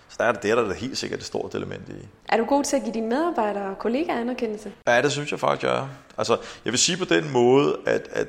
Så 0.09 0.17
der 0.19 0.25
er 0.25 0.33
det, 0.33 0.43
der 0.43 0.63
er 0.63 0.67
der 0.67 0.75
helt 0.75 0.99
sikkert 0.99 1.21
et 1.21 1.27
stort 1.27 1.55
element 1.55 1.89
i. 1.89 2.09
Er 2.29 2.37
du 2.37 2.45
god 2.45 2.65
til 2.65 2.77
at 2.77 2.83
give 2.83 2.95
dine 2.95 3.07
medarbejdere 3.07 3.71
og 3.71 3.79
kollegaer 3.79 4.21
anerkendelse? 4.21 4.73
Ja, 4.87 5.03
det 5.03 5.13
synes 5.13 5.31
jeg 5.31 5.41
faktisk, 5.41 5.63
jeg 5.63 5.79
er. 5.79 5.89
Altså, 6.19 6.37
jeg 6.65 6.73
vil 6.73 6.79
sige 6.79 6.97
på 6.97 7.05
den 7.05 7.33
måde, 7.33 7.77
at, 7.87 8.09
at 8.13 8.29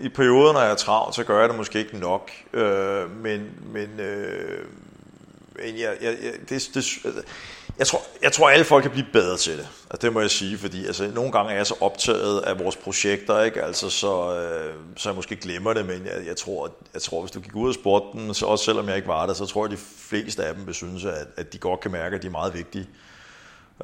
i 0.00 0.08
perioder, 0.08 0.52
når 0.52 0.60
jeg 0.60 0.70
er 0.70 0.74
travlt, 0.74 1.14
så 1.14 1.24
gør 1.24 1.40
jeg 1.40 1.48
det 1.48 1.56
måske 1.56 1.78
ikke 1.78 1.98
nok. 1.98 2.30
Øh, 2.52 3.22
men 3.22 3.50
men 3.72 4.00
øh, 4.00 4.64
jeg, 5.58 5.96
jeg, 6.02 6.16
jeg, 6.22 6.32
det, 6.48 6.70
det, 6.74 6.76
altså, 6.76 7.22
jeg 7.78 7.86
tror, 7.86 8.02
jeg 8.22 8.32
tror, 8.32 8.50
alle 8.50 8.64
folk 8.64 8.82
kan 8.82 8.90
blive 8.90 9.06
bedre 9.12 9.36
til 9.36 9.58
det. 9.58 9.68
Og 9.90 10.02
det 10.02 10.12
må 10.12 10.20
jeg 10.20 10.30
sige, 10.30 10.58
fordi 10.58 10.86
altså, 10.86 11.10
nogle 11.14 11.32
gange 11.32 11.52
er 11.52 11.56
jeg 11.56 11.66
så 11.66 11.74
optaget 11.80 12.40
af 12.40 12.58
vores 12.58 12.76
projekter, 12.76 13.42
ikke? 13.42 13.62
Altså, 13.62 13.90
så, 13.90 14.40
øh, 14.40 14.74
så 14.96 15.08
jeg 15.08 15.16
måske 15.16 15.36
glemmer 15.36 15.72
det, 15.72 15.86
men 15.86 16.06
jeg, 16.06 16.26
jeg, 16.26 16.36
tror, 16.36 16.70
jeg 16.94 17.02
tror, 17.02 17.20
hvis 17.20 17.30
du 17.30 17.40
gik 17.40 17.56
ud 17.56 17.68
og 17.68 17.74
spurgte 17.74 18.18
dem, 18.18 18.34
så 18.34 18.46
også 18.46 18.64
selvom 18.64 18.88
jeg 18.88 18.96
ikke 18.96 19.08
var 19.08 19.26
der, 19.26 19.34
så 19.34 19.46
tror 19.46 19.66
jeg, 19.66 19.72
at 19.72 19.78
de 19.78 19.84
fleste 19.98 20.44
af 20.44 20.54
dem 20.54 20.66
vil 20.66 20.74
synes, 20.74 21.04
at, 21.04 21.26
at 21.36 21.52
de 21.52 21.58
godt 21.58 21.80
kan 21.80 21.90
mærke, 21.90 22.16
at 22.16 22.22
de 22.22 22.26
er 22.26 22.30
meget 22.30 22.54
vigtige. 22.54 22.88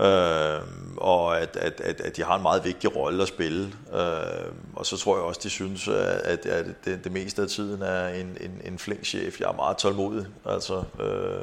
Øh, 0.00 0.60
og 0.96 1.40
at, 1.40 1.56
at, 1.56 1.80
at, 1.80 2.00
at 2.00 2.16
de 2.16 2.24
har 2.24 2.36
en 2.36 2.42
meget 2.42 2.64
vigtig 2.64 2.96
rolle 2.96 3.22
at 3.22 3.28
spille. 3.28 3.72
Øh, 3.94 4.52
og 4.76 4.86
så 4.86 4.96
tror 4.96 5.16
jeg 5.16 5.24
også, 5.24 5.40
de 5.44 5.50
synes, 5.50 5.88
at, 5.88 6.46
at 6.46 6.66
det, 6.84 7.04
det 7.04 7.12
meste 7.12 7.42
af 7.42 7.48
tiden 7.48 7.82
er 7.82 8.08
en, 8.08 8.36
en, 8.40 8.60
en 8.64 8.78
flink 8.78 9.04
chef. 9.04 9.40
Jeg 9.40 9.48
er 9.48 9.52
meget 9.52 9.76
tålmodig, 9.76 10.26
altså 10.46 10.82
øh, 11.00 11.42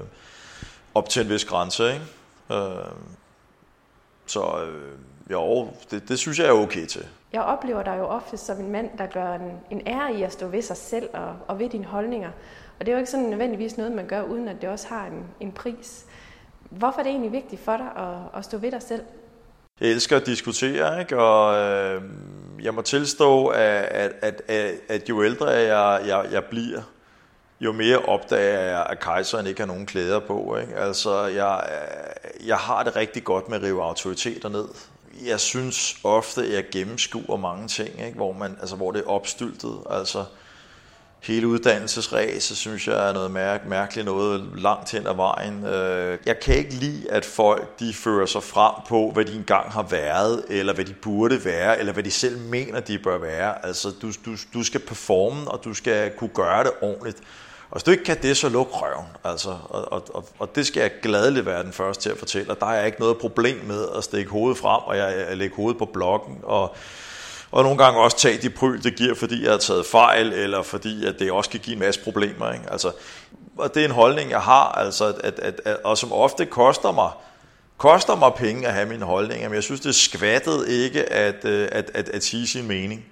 op 0.95 1.09
til 1.09 1.21
en 1.21 1.29
vis 1.29 1.45
grænse, 1.45 1.93
ikke? 1.93 2.05
Øh, 2.51 2.57
så 4.25 4.63
øh, 4.63 4.97
jo, 5.31 5.67
det, 5.91 6.09
det 6.09 6.19
synes 6.19 6.39
jeg 6.39 6.47
er 6.47 6.51
okay 6.51 6.85
til. 6.85 7.05
Jeg 7.33 7.41
oplever 7.41 7.83
dig 7.83 7.95
jo 7.97 8.05
ofte 8.05 8.37
som 8.37 8.59
en 8.59 8.71
mand, 8.71 8.97
der 8.97 9.05
gør 9.05 9.33
en, 9.33 9.51
en 9.69 9.87
ære 9.87 10.13
i 10.13 10.23
at 10.23 10.33
stå 10.33 10.47
ved 10.47 10.61
sig 10.61 10.77
selv 10.77 11.09
og, 11.13 11.35
og 11.47 11.59
ved 11.59 11.69
dine 11.69 11.85
holdninger. 11.85 12.31
Og 12.79 12.85
det 12.85 12.87
er 12.87 12.91
jo 12.91 12.97
ikke 12.97 13.11
sådan 13.11 13.25
nødvendigvis 13.25 13.77
noget, 13.77 13.91
man 13.91 14.07
gør, 14.07 14.23
uden 14.23 14.47
at 14.47 14.61
det 14.61 14.69
også 14.69 14.87
har 14.87 15.05
en, 15.05 15.23
en 15.39 15.51
pris. 15.51 16.05
Hvorfor 16.69 16.99
er 16.99 17.03
det 17.03 17.09
egentlig 17.09 17.31
vigtigt 17.31 17.61
for 17.61 17.77
dig 17.77 17.91
at, 17.97 18.39
at 18.39 18.45
stå 18.45 18.57
ved 18.57 18.71
dig 18.71 18.81
selv? 18.81 19.01
Jeg 19.81 19.89
elsker 19.89 20.17
at 20.17 20.25
diskutere, 20.25 20.99
ikke? 20.99 21.17
og 21.17 21.57
øh, 21.57 22.01
jeg 22.61 22.73
må 22.73 22.81
tilstå, 22.81 23.47
at, 23.47 24.11
at, 24.21 24.41
at, 24.47 24.73
at 24.87 25.09
jo 25.09 25.23
ældre 25.23 25.47
jeg, 25.47 26.01
jeg, 26.07 26.25
jeg 26.31 26.43
bliver, 26.43 26.81
jo 27.61 27.71
mere 27.71 27.97
opdager 27.97 28.59
jeg, 28.59 28.85
at 28.89 28.99
kejseren 28.99 29.47
ikke 29.47 29.59
har 29.59 29.67
nogen 29.67 29.85
klæder 29.85 30.19
på. 30.19 30.57
Ikke? 30.61 30.75
Altså, 30.75 31.25
jeg, 31.25 31.63
jeg 32.45 32.57
har 32.57 32.83
det 32.83 32.95
rigtig 32.95 33.23
godt 33.23 33.49
med 33.49 33.57
at 33.57 33.63
rive 33.63 33.83
autoriteter 33.83 34.49
ned. 34.49 34.67
Jeg 35.25 35.39
synes 35.39 35.97
ofte, 36.03 36.41
at 36.41 36.53
jeg 36.53 36.63
gennemskuer 36.71 37.37
mange 37.37 37.67
ting, 37.67 37.89
ikke? 38.05 38.15
Hvor, 38.15 38.33
man, 38.33 38.57
altså, 38.59 38.75
hvor 38.75 38.91
det 38.91 38.99
er 38.99 39.09
opstyltet. 39.09 39.77
Altså, 39.89 40.25
hele 41.23 41.47
uddannelsesræset, 41.47 42.57
synes 42.57 42.87
jeg 42.87 43.09
er 43.09 43.13
noget 43.13 43.31
mærk, 43.31 43.65
mærkeligt 43.65 44.05
noget 44.05 44.49
langt 44.55 44.91
hen 44.91 45.07
ad 45.07 45.15
vejen. 45.15 45.65
Øh, 45.65 46.17
jeg 46.25 46.39
kan 46.39 46.55
ikke 46.55 46.73
lide, 46.73 47.11
at 47.11 47.25
folk 47.25 47.79
de 47.79 47.93
fører 47.93 48.25
sig 48.25 48.43
frem 48.43 48.73
på, 48.87 49.11
hvad 49.13 49.25
de 49.25 49.35
engang 49.35 49.71
har 49.71 49.83
været, 49.83 50.45
eller 50.49 50.73
hvad 50.73 50.85
de 50.85 50.93
burde 50.93 51.45
være, 51.45 51.79
eller 51.79 51.93
hvad 51.93 52.03
de 52.03 52.11
selv 52.11 52.37
mener, 52.37 52.79
de 52.79 52.99
bør 52.99 53.17
være. 53.17 53.65
Altså, 53.65 53.91
du, 54.01 54.11
du, 54.25 54.35
du 54.53 54.63
skal 54.63 54.79
performe, 54.79 55.51
og 55.51 55.63
du 55.63 55.73
skal 55.73 56.11
kunne 56.17 56.29
gøre 56.33 56.63
det 56.63 56.71
ordentligt. 56.81 57.17
Og 57.71 57.75
hvis 57.75 57.83
du 57.83 57.91
ikke 57.91 58.03
kan 58.03 58.21
det, 58.21 58.37
så 58.37 58.49
luk 58.49 58.67
røven. 58.71 59.07
Altså, 59.23 59.57
og, 59.69 60.03
og, 60.13 60.25
og 60.39 60.55
det 60.55 60.67
skal 60.67 60.81
jeg 60.81 60.91
gladeligt 61.01 61.45
være 61.45 61.63
den 61.63 61.73
første 61.73 62.03
til 62.03 62.09
at 62.09 62.17
fortælle. 62.17 62.51
Og 62.51 62.59
der 62.59 62.65
er 62.65 62.85
ikke 62.85 62.99
noget 62.99 63.17
problem 63.17 63.57
med 63.63 63.87
at 63.97 64.03
stikke 64.03 64.31
hovedet 64.31 64.57
frem, 64.57 64.81
og 64.85 64.97
jeg, 64.97 65.25
jeg 65.29 65.37
lægger 65.37 65.55
hovedet 65.55 65.77
på 65.77 65.85
blokken, 65.85 66.39
og 66.43 66.75
og 67.51 67.63
nogle 67.63 67.77
gange 67.83 67.99
også 67.99 68.17
tage 68.17 68.37
de 68.37 68.49
pryl, 68.49 68.83
det 68.83 68.95
giver, 68.95 69.15
fordi 69.15 69.43
jeg 69.43 69.51
har 69.51 69.57
taget 69.57 69.85
fejl, 69.85 70.33
eller 70.33 70.61
fordi 70.61 71.05
at 71.05 71.15
det 71.19 71.31
også 71.31 71.49
kan 71.49 71.59
give 71.59 71.73
en 71.73 71.79
masse 71.79 72.01
problemer. 72.01 72.51
Ikke? 72.51 72.65
Altså, 72.71 72.91
og 73.57 73.75
det 73.75 73.81
er 73.81 73.85
en 73.85 73.91
holdning, 73.91 74.29
jeg 74.29 74.41
har, 74.41 74.71
altså, 74.71 75.05
at, 75.05 75.15
at, 75.23 75.39
at, 75.39 75.61
at, 75.65 75.77
og 75.83 75.97
som 75.97 76.13
ofte 76.13 76.45
koster 76.45 76.91
mig, 76.91 77.11
koster 77.77 78.15
mig 78.15 78.31
penge 78.33 78.67
at 78.67 78.73
have 78.73 78.89
min 78.89 79.01
holdning, 79.01 79.43
men 79.43 79.53
jeg 79.53 79.63
synes, 79.63 79.81
det 79.81 79.89
er 79.89 79.93
skvattet 79.93 80.67
ikke 80.67 81.13
at, 81.13 81.45
øh, 81.45 81.69
at, 81.71 81.91
at, 81.93 82.09
at 82.09 82.23
sige 82.23 82.47
sin 82.47 82.67
mening. 82.67 83.05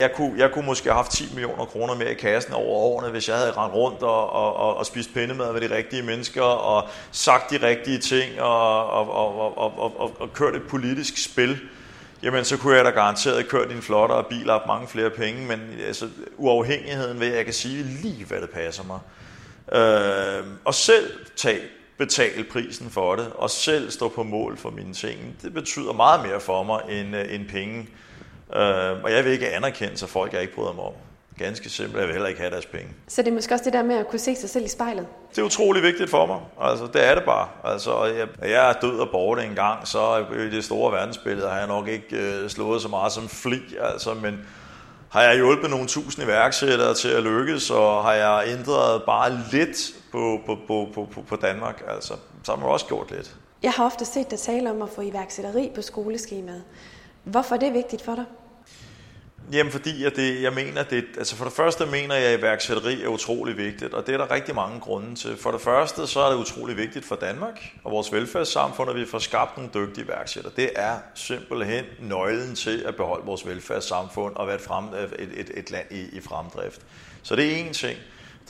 Jeg 0.00 0.12
kunne, 0.12 0.34
jeg 0.36 0.50
kunne 0.50 0.66
måske 0.66 0.88
have 0.88 0.96
haft 0.96 1.12
10 1.12 1.28
millioner 1.34 1.64
kroner 1.64 1.94
mere 1.94 2.10
i 2.10 2.14
kassen 2.14 2.52
over 2.52 2.66
årene, 2.66 3.10
hvis 3.10 3.28
jeg 3.28 3.36
havde 3.36 3.50
rendt 3.50 3.74
rundt 3.74 4.02
og, 4.02 4.30
og, 4.30 4.56
og, 4.56 4.76
og 4.76 4.86
spist 4.86 5.14
pindemad 5.14 5.52
med 5.52 5.60
de 5.60 5.76
rigtige 5.76 6.02
mennesker, 6.02 6.42
og 6.42 6.88
sagt 7.12 7.50
de 7.50 7.66
rigtige 7.66 7.98
ting, 7.98 8.40
og, 8.40 8.90
og, 8.90 9.10
og, 9.10 9.58
og, 9.58 9.78
og, 9.78 10.00
og, 10.00 10.16
og 10.20 10.32
kørt 10.32 10.56
et 10.56 10.62
politisk 10.68 11.24
spil 11.24 11.60
jamen 12.22 12.44
så 12.44 12.56
kunne 12.56 12.76
jeg 12.76 12.84
da 12.84 12.90
garanteret 12.90 13.48
køre 13.48 13.68
din 13.68 13.82
flottere 13.82 14.24
bil 14.24 14.50
op 14.50 14.66
mange 14.66 14.88
flere 14.88 15.10
penge, 15.10 15.46
men 15.46 15.60
altså, 15.86 16.08
uafhængigheden 16.36 17.20
ved, 17.20 17.28
at 17.28 17.36
jeg 17.36 17.44
kan 17.44 17.54
sige 17.54 17.82
lige, 17.82 18.24
hvad 18.24 18.40
det 18.40 18.50
passer 18.50 18.84
mig. 18.84 19.00
Øh, 19.72 20.46
og 20.64 20.74
selv 20.74 21.12
tage, 21.36 21.60
betale 21.98 22.44
prisen 22.44 22.90
for 22.90 23.16
det, 23.16 23.26
og 23.34 23.50
selv 23.50 23.90
stå 23.90 24.08
på 24.08 24.22
mål 24.22 24.56
for 24.56 24.70
mine 24.70 24.94
ting, 24.94 25.36
det 25.42 25.54
betyder 25.54 25.92
meget 25.92 26.26
mere 26.26 26.40
for 26.40 26.62
mig 26.62 26.80
end, 26.88 27.16
øh, 27.16 27.34
end 27.34 27.48
penge. 27.48 27.88
Øh, 28.56 29.02
og 29.02 29.12
jeg 29.12 29.24
vil 29.24 29.32
ikke 29.32 29.48
anerkende 29.48 29.96
sig 29.96 30.08
folk, 30.08 30.32
jeg 30.32 30.42
ikke 30.42 30.54
bryder 30.54 30.72
mig 30.72 30.84
om. 30.84 30.92
Ganske 31.38 31.70
simpelt, 31.70 31.98
jeg 31.98 32.06
vil 32.06 32.12
heller 32.12 32.28
ikke 32.28 32.40
have 32.40 32.50
deres 32.50 32.66
penge. 32.66 32.88
Så 33.08 33.22
det 33.22 33.28
er 33.28 33.34
måske 33.34 33.54
også 33.54 33.64
det 33.64 33.72
der 33.72 33.82
med 33.82 33.96
at 33.96 34.08
kunne 34.08 34.18
se 34.18 34.36
sig 34.36 34.50
selv 34.50 34.64
i 34.64 34.68
spejlet? 34.68 35.06
Det 35.30 35.38
er 35.38 35.42
utrolig 35.42 35.82
vigtigt 35.82 36.10
for 36.10 36.26
mig. 36.26 36.40
Altså, 36.60 36.86
det 36.86 37.08
er 37.08 37.14
det 37.14 37.24
bare. 37.24 37.48
Altså, 37.64 38.04
jeg, 38.04 38.28
jeg 38.42 38.68
er 38.68 38.72
død 38.72 38.98
og 38.98 39.08
borte 39.12 39.44
en 39.44 39.54
gang, 39.54 39.88
så 39.88 40.24
i 40.32 40.50
det 40.50 40.64
store 40.64 40.92
verdensbillede 40.92 41.48
har 41.48 41.58
jeg 41.58 41.66
nok 41.66 41.88
ikke 41.88 42.16
øh, 42.16 42.48
slået 42.50 42.82
så 42.82 42.88
meget 42.88 43.12
som 43.12 43.28
fli. 43.28 43.60
Altså, 43.80 44.14
men 44.14 44.40
har 45.10 45.22
jeg 45.22 45.36
hjulpet 45.36 45.70
nogle 45.70 45.86
tusind 45.86 46.24
iværksættere 46.24 46.94
til 46.94 47.08
at 47.08 47.22
lykkes, 47.22 47.70
og 47.70 48.04
har 48.04 48.12
jeg 48.12 48.44
ændret 48.46 49.02
bare 49.02 49.38
lidt 49.52 49.94
på, 50.12 50.40
på, 50.46 50.58
på, 50.66 50.88
på, 50.94 51.08
på, 51.14 51.22
på 51.22 51.36
Danmark, 51.36 51.82
altså, 51.88 52.14
så 52.42 52.52
har 52.52 52.56
man 52.56 52.68
også 52.68 52.86
gjort 52.86 53.10
lidt. 53.10 53.36
Jeg 53.62 53.72
har 53.72 53.84
ofte 53.84 54.04
set 54.04 54.30
dig 54.30 54.38
tale 54.38 54.70
om 54.70 54.82
at 54.82 54.88
få 54.88 55.00
iværksætteri 55.00 55.70
på 55.74 55.82
skoleskemaet. 55.82 56.62
Hvorfor 57.24 57.54
er 57.54 57.58
det 57.58 57.74
vigtigt 57.74 58.02
for 58.02 58.14
dig? 58.14 58.24
Jamen 59.52 59.72
fordi 59.72 60.02
jeg, 60.04 60.16
det, 60.16 60.42
jeg 60.42 60.52
mener, 60.52 60.82
det, 60.82 61.04
altså 61.18 61.36
for 61.36 61.44
det 61.44 61.54
første 61.54 61.86
mener 61.86 62.14
jeg, 62.14 62.24
at 62.24 62.38
iværksætteri 62.38 63.02
er 63.02 63.08
utrolig 63.08 63.56
vigtigt, 63.56 63.94
og 63.94 64.06
det 64.06 64.14
er 64.14 64.18
der 64.18 64.30
rigtig 64.30 64.54
mange 64.54 64.80
grunde 64.80 65.14
til. 65.14 65.36
For 65.36 65.50
det 65.50 65.60
første 65.60 66.06
så 66.06 66.20
er 66.20 66.30
det 66.30 66.36
utrolig 66.36 66.76
vigtigt 66.76 67.04
for 67.04 67.16
Danmark 67.16 67.72
og 67.84 67.92
vores 67.92 68.12
velfærdssamfund, 68.12 68.90
at 68.90 68.96
vi 68.96 69.06
får 69.06 69.18
skabt 69.18 69.56
nogle 69.56 69.70
dygtige 69.74 70.04
iværksættere. 70.04 70.52
Det 70.56 70.70
er 70.76 70.98
simpelthen 71.14 71.84
nøglen 72.00 72.54
til 72.54 72.82
at 72.86 72.96
beholde 72.96 73.26
vores 73.26 73.46
velfærdssamfund 73.46 74.36
og 74.36 74.46
være 74.46 74.56
et, 74.56 74.62
frem, 74.62 74.84
et, 74.84 75.30
et, 75.36 75.50
et 75.54 75.70
land 75.70 75.86
i, 75.90 76.16
i 76.16 76.20
fremdrift. 76.20 76.80
Så 77.22 77.36
det 77.36 77.52
er 77.52 77.56
en 77.56 77.72
ting. 77.72 77.98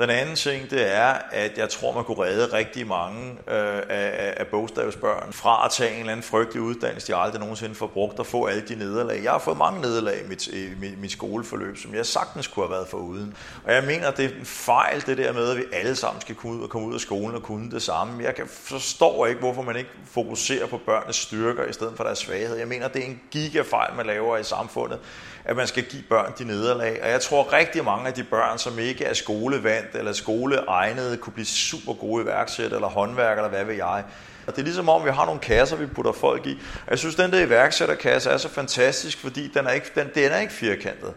Den 0.01 0.11
anden 0.11 0.37
ting, 0.37 0.71
det 0.71 0.95
er, 0.97 1.15
at 1.31 1.59
jeg 1.59 1.69
tror, 1.69 1.95
man 1.95 2.05
kunne 2.05 2.23
redde 2.25 2.57
rigtig 2.57 2.87
mange 2.87 3.31
øh, 3.31 3.83
af, 3.89 4.35
af 4.37 4.47
bogstavsbørn 4.47 5.33
fra 5.33 5.65
at 5.65 5.71
tage 5.71 5.93
en 5.93 6.01
eller 6.01 6.13
anden 6.13 6.23
frygtelig 6.23 6.63
uddannelse, 6.63 7.07
de 7.07 7.17
aldrig 7.17 7.41
nogensinde 7.41 7.75
får 7.75 7.87
brugt, 7.87 8.19
og 8.19 8.27
få 8.27 8.47
alle 8.47 8.63
de 8.69 8.75
nederlag. 8.75 9.25
Jeg 9.25 9.33
har 9.33 9.39
fået 9.39 9.59
mange 9.59 9.81
nederlag 9.81 10.21
i 10.25 10.29
mit, 10.29 10.47
i 10.47 10.69
mit, 10.81 11.01
mit 11.01 11.13
skoleforløb, 11.13 11.77
som 11.79 11.95
jeg 11.95 12.07
sagtens 12.07 12.47
kunne 12.47 12.67
have 12.67 12.73
været 12.73 12.89
for 12.89 12.99
uden. 12.99 13.35
Og 13.65 13.73
jeg 13.73 13.85
mener, 13.85 14.11
det 14.11 14.25
er 14.25 14.29
en 14.29 14.45
fejl, 14.45 15.07
det 15.07 15.19
der 15.19 15.33
med, 15.33 15.51
at 15.51 15.57
vi 15.57 15.65
alle 15.73 15.97
sammen 15.97 16.21
skal 16.21 16.35
kunne, 16.35 16.59
ud 16.59 16.63
og 16.63 16.71
komme 16.71 16.89
ud 16.89 16.95
af 16.95 17.01
skolen 17.01 17.37
og 17.37 17.43
kunne 17.43 17.71
det 17.71 17.83
samme. 17.83 18.25
Jeg 18.25 18.35
kan 18.35 18.47
forstår 18.49 19.27
ikke, 19.27 19.41
hvorfor 19.41 19.63
man 19.63 19.77
ikke 19.77 19.91
fokuserer 20.07 20.67
på 20.67 20.79
børnenes 20.87 21.17
styrker 21.17 21.65
i 21.65 21.73
stedet 21.73 21.93
for 21.97 22.05
deres 22.05 22.19
svaghed. 22.19 22.57
Jeg 22.57 22.69
mener, 22.69 22.89
det 22.89 23.03
er 23.03 23.07
en 23.07 23.21
gigafejl, 23.31 23.95
man 23.97 24.07
laver 24.07 24.37
i 24.37 24.45
samfundet, 24.45 24.99
at 25.45 25.57
man 25.57 25.67
skal 25.67 25.85
give 25.85 26.03
børn 26.09 26.33
de 26.39 26.45
nederlag. 26.45 27.03
Og 27.03 27.11
jeg 27.11 27.21
tror 27.21 27.53
rigtig 27.53 27.85
mange 27.85 28.07
af 28.09 28.15
de 28.15 28.25
børn, 28.25 28.59
som 28.59 28.79
ikke 28.79 29.05
er 29.05 29.15
skolevand, 29.15 29.85
eller 29.95 30.13
skoleegnede 30.13 31.17
kunne 31.17 31.33
blive 31.33 31.47
super 31.47 31.93
gode 31.93 32.23
iværksætter 32.23 32.77
eller 32.77 32.89
håndværker 32.89 33.43
eller 33.43 33.57
hvad 33.57 33.65
ved 33.65 33.75
jeg. 33.75 34.05
Og 34.47 34.57
det 34.57 34.59
er 34.59 34.65
ligesom 34.65 34.89
om, 34.89 35.05
vi 35.05 35.11
har 35.11 35.25
nogle 35.25 35.41
kasser, 35.41 35.77
vi 35.77 35.87
putter 35.87 36.13
folk 36.13 36.47
i. 36.47 36.53
Og 36.87 36.91
jeg 36.91 36.99
synes, 36.99 37.15
den 37.15 37.33
der 37.33 37.41
iværksætterkasse 37.41 38.31
er 38.31 38.37
så 38.37 38.49
fantastisk, 38.49 39.19
fordi 39.19 39.49
den 39.55 39.67
er 39.67 39.71
ikke, 39.71 39.91
den, 39.95 40.09
den 40.15 40.33
er 40.33 40.39
ikke 40.39 40.53
firkantet. 40.53 41.15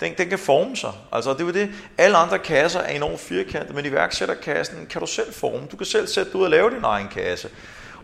Den, 0.00 0.14
den 0.18 0.28
kan 0.28 0.38
forme 0.38 0.76
sig. 0.76 0.92
Altså, 1.12 1.32
det 1.32 1.40
er 1.40 1.44
jo 1.44 1.52
det. 1.52 1.70
Alle 1.98 2.16
andre 2.16 2.38
kasser 2.38 2.80
er 2.80 2.96
enormt 2.96 3.20
firkantet, 3.20 3.74
men 3.74 3.86
iværksætterkassen 3.86 4.86
kan 4.86 5.00
du 5.00 5.06
selv 5.06 5.32
forme. 5.32 5.66
Du 5.72 5.76
kan 5.76 5.86
selv 5.86 6.06
sætte 6.06 6.32
dig 6.32 6.40
ud 6.40 6.44
og 6.44 6.50
lave 6.50 6.70
din 6.70 6.84
egen 6.84 7.08
kasse. 7.08 7.48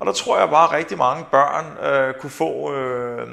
Og 0.00 0.06
der 0.06 0.12
tror 0.12 0.38
jeg 0.38 0.48
bare, 0.50 0.64
at 0.64 0.72
rigtig 0.72 0.98
mange 0.98 1.24
børn 1.30 1.92
øh, 1.92 2.14
kunne 2.14 2.30
få 2.30 2.74
øh, 2.74 3.28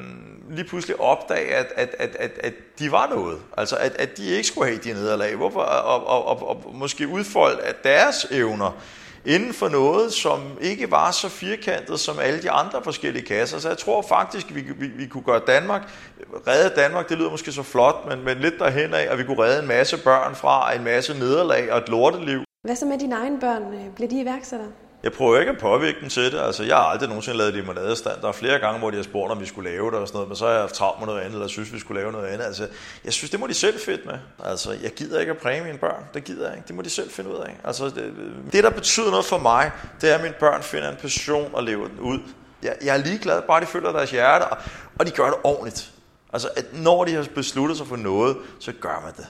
lige 0.50 0.66
pludselig 0.66 1.00
opdage, 1.00 1.56
at, 1.56 1.74
at, 1.76 1.96
at, 2.00 2.16
at, 2.20 2.32
at 2.44 2.54
de 2.80 2.92
var 2.92 3.08
noget. 3.08 3.38
Altså, 3.58 3.76
at, 3.76 3.96
at 4.00 4.18
de 4.18 4.26
ikke 4.26 4.48
skulle 4.48 4.68
have 4.68 4.80
de 4.84 4.94
nederlag. 4.94 5.36
Hvorfor? 5.36 5.60
Og, 5.60 6.08
og, 6.08 6.26
og, 6.28 6.50
og 6.50 6.76
måske 6.76 7.08
udfolde 7.08 7.62
at 7.62 7.84
deres 7.84 8.28
evner 8.32 8.72
inden 9.26 9.54
for 9.54 9.70
noget, 9.70 10.14
som 10.14 10.42
ikke 10.62 10.92
var 10.92 11.12
så 11.12 11.30
firkantet 11.30 12.00
som 12.00 12.20
alle 12.20 12.42
de 12.42 12.52
andre 12.52 12.84
forskellige 12.84 13.26
kasser. 13.26 13.60
Så 13.60 13.68
jeg 13.68 13.78
tror 13.78 14.02
faktisk, 14.02 14.50
at 14.50 14.56
vi, 14.56 14.62
vi, 14.62 14.88
vi 14.88 15.08
kunne 15.08 15.24
gøre 15.24 15.42
Danmark, 15.48 15.82
redde 16.48 16.82
Danmark, 16.82 17.10
det 17.10 17.18
lyder 17.18 17.30
måske 17.30 17.52
så 17.52 17.64
flot, 17.64 18.06
men, 18.08 18.26
men 18.26 18.38
lidt 18.38 18.60
derhen 18.60 18.94
af, 18.94 19.08
at 19.12 19.18
vi 19.18 19.24
kunne 19.24 19.44
redde 19.44 19.62
en 19.62 19.68
masse 19.68 19.98
børn 20.04 20.36
fra 20.36 20.76
en 20.76 20.84
masse 20.84 21.14
nederlag 21.14 21.72
og 21.72 21.78
et 21.78 21.90
lorteliv. 21.90 22.44
Hvad 22.64 22.76
så 22.76 22.86
med 22.86 23.00
dine 23.00 23.16
egne 23.16 23.40
børn? 23.40 23.64
Bliver 23.96 24.10
de 24.10 24.22
iværksættere? 24.22 24.70
Jeg 25.04 25.14
prøver 25.14 25.40
ikke 25.40 25.52
at 25.52 25.58
påvirke 25.58 25.98
dem 26.02 26.10
til 26.10 26.32
det. 26.32 26.40
Altså, 26.40 26.64
jeg 26.64 26.76
har 26.76 26.84
aldrig 26.84 27.10
nogensinde 27.10 27.38
lavet 27.38 27.54
limonadestand. 27.54 28.22
Der 28.22 28.28
er 28.28 28.32
flere 28.32 28.60
gange, 28.60 28.80
hvor 28.80 28.90
de 28.90 28.96
har 28.96 29.04
spurgt, 29.04 29.32
om 29.32 29.40
vi 29.40 29.46
skulle 29.46 29.70
lave 29.70 29.92
det 29.92 30.00
og 30.00 30.08
sådan 30.08 30.18
noget, 30.18 30.30
men 30.30 30.36
så 30.36 30.46
har 30.46 30.52
jeg 30.52 30.62
haft 30.62 30.74
travlt 30.74 31.00
med 31.00 31.08
noget 31.08 31.20
andet, 31.22 31.34
eller 31.34 31.48
synes, 31.48 31.74
vi 31.74 31.80
skulle 31.80 32.02
lave 32.02 32.12
noget 32.12 32.28
andet. 32.28 32.46
Altså, 32.46 32.68
jeg 33.06 33.14
synes, 33.14 33.32
det 33.32 33.40
må 33.40 33.48
de 33.48 33.54
selv 33.54 33.80
finde 33.80 34.02
med. 34.06 34.18
Altså, 34.44 34.72
jeg 34.84 34.92
gider 34.92 35.20
ikke 35.20 35.32
at 35.32 35.38
præge 35.38 35.64
mine 35.64 35.78
børn. 35.78 36.04
Det 36.14 36.24
gider 36.24 36.48
jeg 36.48 36.58
ikke. 36.58 36.68
Det 36.68 36.76
må 36.76 36.82
de 36.82 36.90
selv 36.90 37.10
finde 37.12 37.30
ud 37.30 37.36
af. 37.36 37.58
Altså, 37.64 37.86
det, 37.86 37.98
øh, 37.98 38.52
det, 38.52 38.64
der 38.64 38.70
betyder 38.70 39.10
noget 39.10 39.26
for 39.26 39.38
mig, 39.38 39.72
det 40.02 40.12
er, 40.12 40.16
at 40.16 40.22
mine 40.22 40.36
børn 40.40 40.64
finder 40.64 40.90
en 40.90 40.98
passion 41.02 41.50
og 41.54 41.64
lever 41.64 41.88
den 41.88 42.00
ud. 42.00 42.20
Jeg, 42.64 42.76
jeg 42.84 42.98
er 42.98 43.04
ligeglad, 43.04 43.42
bare 43.42 43.62
de 43.62 43.66
følger 43.66 43.92
deres 43.92 44.12
hjerte, 44.12 44.44
og, 44.44 44.58
og 45.00 45.06
de 45.06 45.12
gør 45.12 45.26
det 45.26 45.36
ordentligt. 45.44 45.92
Altså, 46.34 46.50
at 46.56 46.66
når 46.74 47.06
de 47.06 47.14
har 47.14 47.28
besluttet 47.36 47.78
sig 47.78 47.88
for 47.88 47.96
noget, 47.96 48.38
så 48.60 48.72
gør 48.82 49.02
man 49.06 49.14
det. 49.18 49.28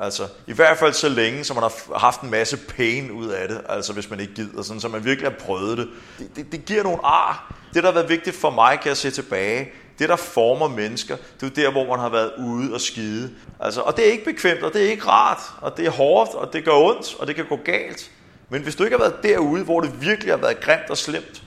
Altså, 0.00 0.28
i 0.46 0.52
hvert 0.52 0.78
fald 0.78 0.92
så 0.92 1.08
længe, 1.08 1.44
som 1.44 1.56
man 1.56 1.62
har 1.62 1.98
haft 1.98 2.20
en 2.20 2.30
masse 2.30 2.56
pain 2.56 3.10
ud 3.10 3.28
af 3.28 3.48
det, 3.48 3.60
altså 3.68 3.92
hvis 3.92 4.10
man 4.10 4.20
ikke 4.20 4.34
gider, 4.34 4.62
sådan, 4.62 4.80
så 4.80 4.88
man 4.88 5.04
virkelig 5.04 5.30
har 5.30 5.38
prøvet 5.38 5.78
det. 5.78 5.88
Det, 6.18 6.36
det, 6.36 6.52
det 6.52 6.64
giver 6.64 6.82
nogle 6.82 6.98
ar. 7.04 7.54
Det, 7.74 7.82
der 7.82 7.88
har 7.88 7.94
været 7.94 8.08
vigtigt 8.08 8.36
for 8.36 8.50
mig, 8.50 8.78
kan 8.80 8.88
jeg 8.88 8.96
se 8.96 9.10
tilbage, 9.10 9.70
det, 9.98 10.08
der 10.08 10.16
former 10.16 10.68
mennesker, 10.68 11.16
det 11.40 11.46
er 11.46 11.54
der, 11.54 11.70
hvor 11.70 11.86
man 11.86 11.98
har 11.98 12.08
været 12.08 12.32
ude 12.38 12.74
og 12.74 12.80
skide. 12.80 13.30
Altså, 13.60 13.80
og 13.80 13.96
det 13.96 14.08
er 14.08 14.12
ikke 14.12 14.24
bekvemt, 14.24 14.62
og 14.62 14.72
det 14.72 14.86
er 14.86 14.90
ikke 14.90 15.06
rart, 15.06 15.40
og 15.60 15.76
det 15.76 15.86
er 15.86 15.90
hårdt, 15.90 16.34
og 16.34 16.52
det 16.52 16.64
gør 16.64 16.72
ondt, 16.72 17.14
og 17.18 17.26
det 17.26 17.36
kan 17.36 17.44
gå 17.48 17.58
galt. 17.64 18.10
Men 18.48 18.62
hvis 18.62 18.76
du 18.76 18.84
ikke 18.84 18.96
har 18.96 19.04
været 19.04 19.22
derude, 19.22 19.64
hvor 19.64 19.80
det 19.80 20.00
virkelig 20.00 20.32
har 20.32 20.38
været 20.38 20.60
grimt 20.60 20.90
og 20.90 20.96
slemt, 20.96 21.42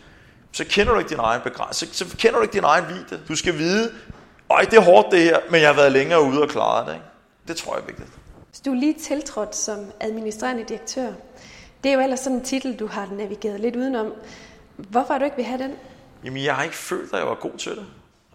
så 0.51 0.65
kender 0.65 0.93
du 0.93 0.99
ikke 0.99 1.09
din 1.09 1.19
egen 1.19 1.41
begrænsning, 1.41 1.95
så, 1.95 2.09
så 2.09 2.17
kender 2.17 2.35
du 2.35 2.41
ikke 2.41 2.53
din 2.53 2.63
egen 2.63 2.85
vide. 2.88 3.21
Du 3.27 3.35
skal 3.35 3.57
vide, 3.57 3.91
øj, 4.49 4.62
det 4.62 4.73
er 4.73 4.81
hårdt 4.81 5.07
det 5.12 5.19
her, 5.19 5.39
men 5.51 5.62
jeg 5.62 5.69
har 5.69 5.75
været 5.75 5.91
længere 5.91 6.23
ude 6.23 6.41
og 6.41 6.49
klaret 6.49 6.88
det. 6.88 6.93
Ikke? 6.93 7.05
Det 7.47 7.57
tror 7.57 7.75
jeg 7.75 7.81
er 7.81 7.85
vigtigt. 7.85 8.18
Så 8.60 8.63
du 8.65 8.72
er 8.72 8.76
lige 8.76 8.93
tiltrådt 8.93 9.56
som 9.56 9.80
administrerende 10.00 10.63
direktør. 10.63 11.12
Det 11.84 11.89
er 11.89 11.93
jo 11.93 12.00
ellers 12.00 12.19
sådan 12.19 12.38
en 12.38 12.43
titel, 12.43 12.76
du 12.76 12.88
har 12.88 13.10
navigeret 13.12 13.60
lidt 13.60 13.76
udenom. 13.76 14.13
Hvorfor 14.76 15.13
har 15.13 15.17
du 15.17 15.26
ikke 15.26 15.38
vil 15.38 15.45
have 15.45 15.63
den? 15.63 15.72
Jamen, 16.24 16.43
jeg 16.43 16.56
har 16.56 16.63
ikke 16.63 16.76
følt, 16.76 17.13
at 17.13 17.19
jeg 17.19 17.28
var 17.28 17.36
god 17.36 17.58
til 17.58 17.72
det. 17.72 17.86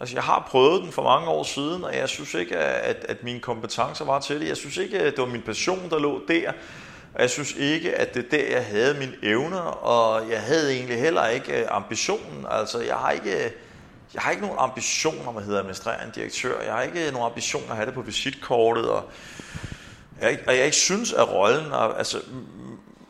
Altså, 0.01 0.17
jeg 0.17 0.23
har 0.23 0.49
prøvet 0.51 0.83
den 0.83 0.93
for 0.93 1.03
mange 1.03 1.29
år 1.29 1.43
siden, 1.43 1.85
og 1.85 1.97
jeg 1.97 2.09
synes 2.09 2.35
ikke, 2.35 2.57
at, 2.57 3.07
at 3.09 3.25
mine 3.25 3.41
kompetencer 3.41 4.05
var 4.05 4.21
til 4.21 4.41
det. 4.41 4.49
Jeg 4.49 4.57
synes 4.57 4.77
ikke, 4.77 4.99
at 4.99 5.13
det 5.13 5.21
var 5.23 5.29
min 5.29 5.43
passion, 5.43 5.91
der 5.91 5.99
lå 5.99 6.21
der. 6.29 6.53
Og 7.15 7.21
jeg 7.21 7.31
synes 7.31 7.53
ikke, 7.53 7.95
at 7.95 8.15
det 8.15 8.25
er 8.25 8.29
der, 8.31 8.51
jeg 8.51 8.65
havde 8.65 8.95
mine 8.95 9.15
evner, 9.23 9.61
og 9.61 10.31
jeg 10.31 10.41
havde 10.41 10.75
egentlig 10.75 10.99
heller 10.99 11.27
ikke 11.27 11.61
øh, 11.61 11.67
ambitionen. 11.71 12.47
Altså, 12.51 12.81
jeg 12.81 12.97
har 12.97 13.11
ikke, 13.11 13.53
jeg 14.15 14.23
har 14.23 14.31
ikke 14.31 14.43
nogen 14.43 14.59
ambition 14.59 15.29
om 15.29 15.37
at 15.37 15.45
hedde 15.45 15.59
administrerende 15.59 16.13
direktør. 16.15 16.63
Jeg 16.63 16.73
har 16.73 16.83
ikke 16.83 17.11
nogen 17.13 17.27
ambition 17.27 17.63
at 17.71 17.77
have 17.77 17.87
det 17.87 17.95
på 17.95 18.03
visitkortet, 18.03 18.89
og 18.89 19.05
jeg, 20.21 20.39
og 20.47 20.57
jeg 20.57 20.65
ikke 20.65 20.77
synes, 20.77 21.13
at 21.13 21.33
rollen, 21.33 21.73
er, 21.73 21.77
altså, 21.77 22.19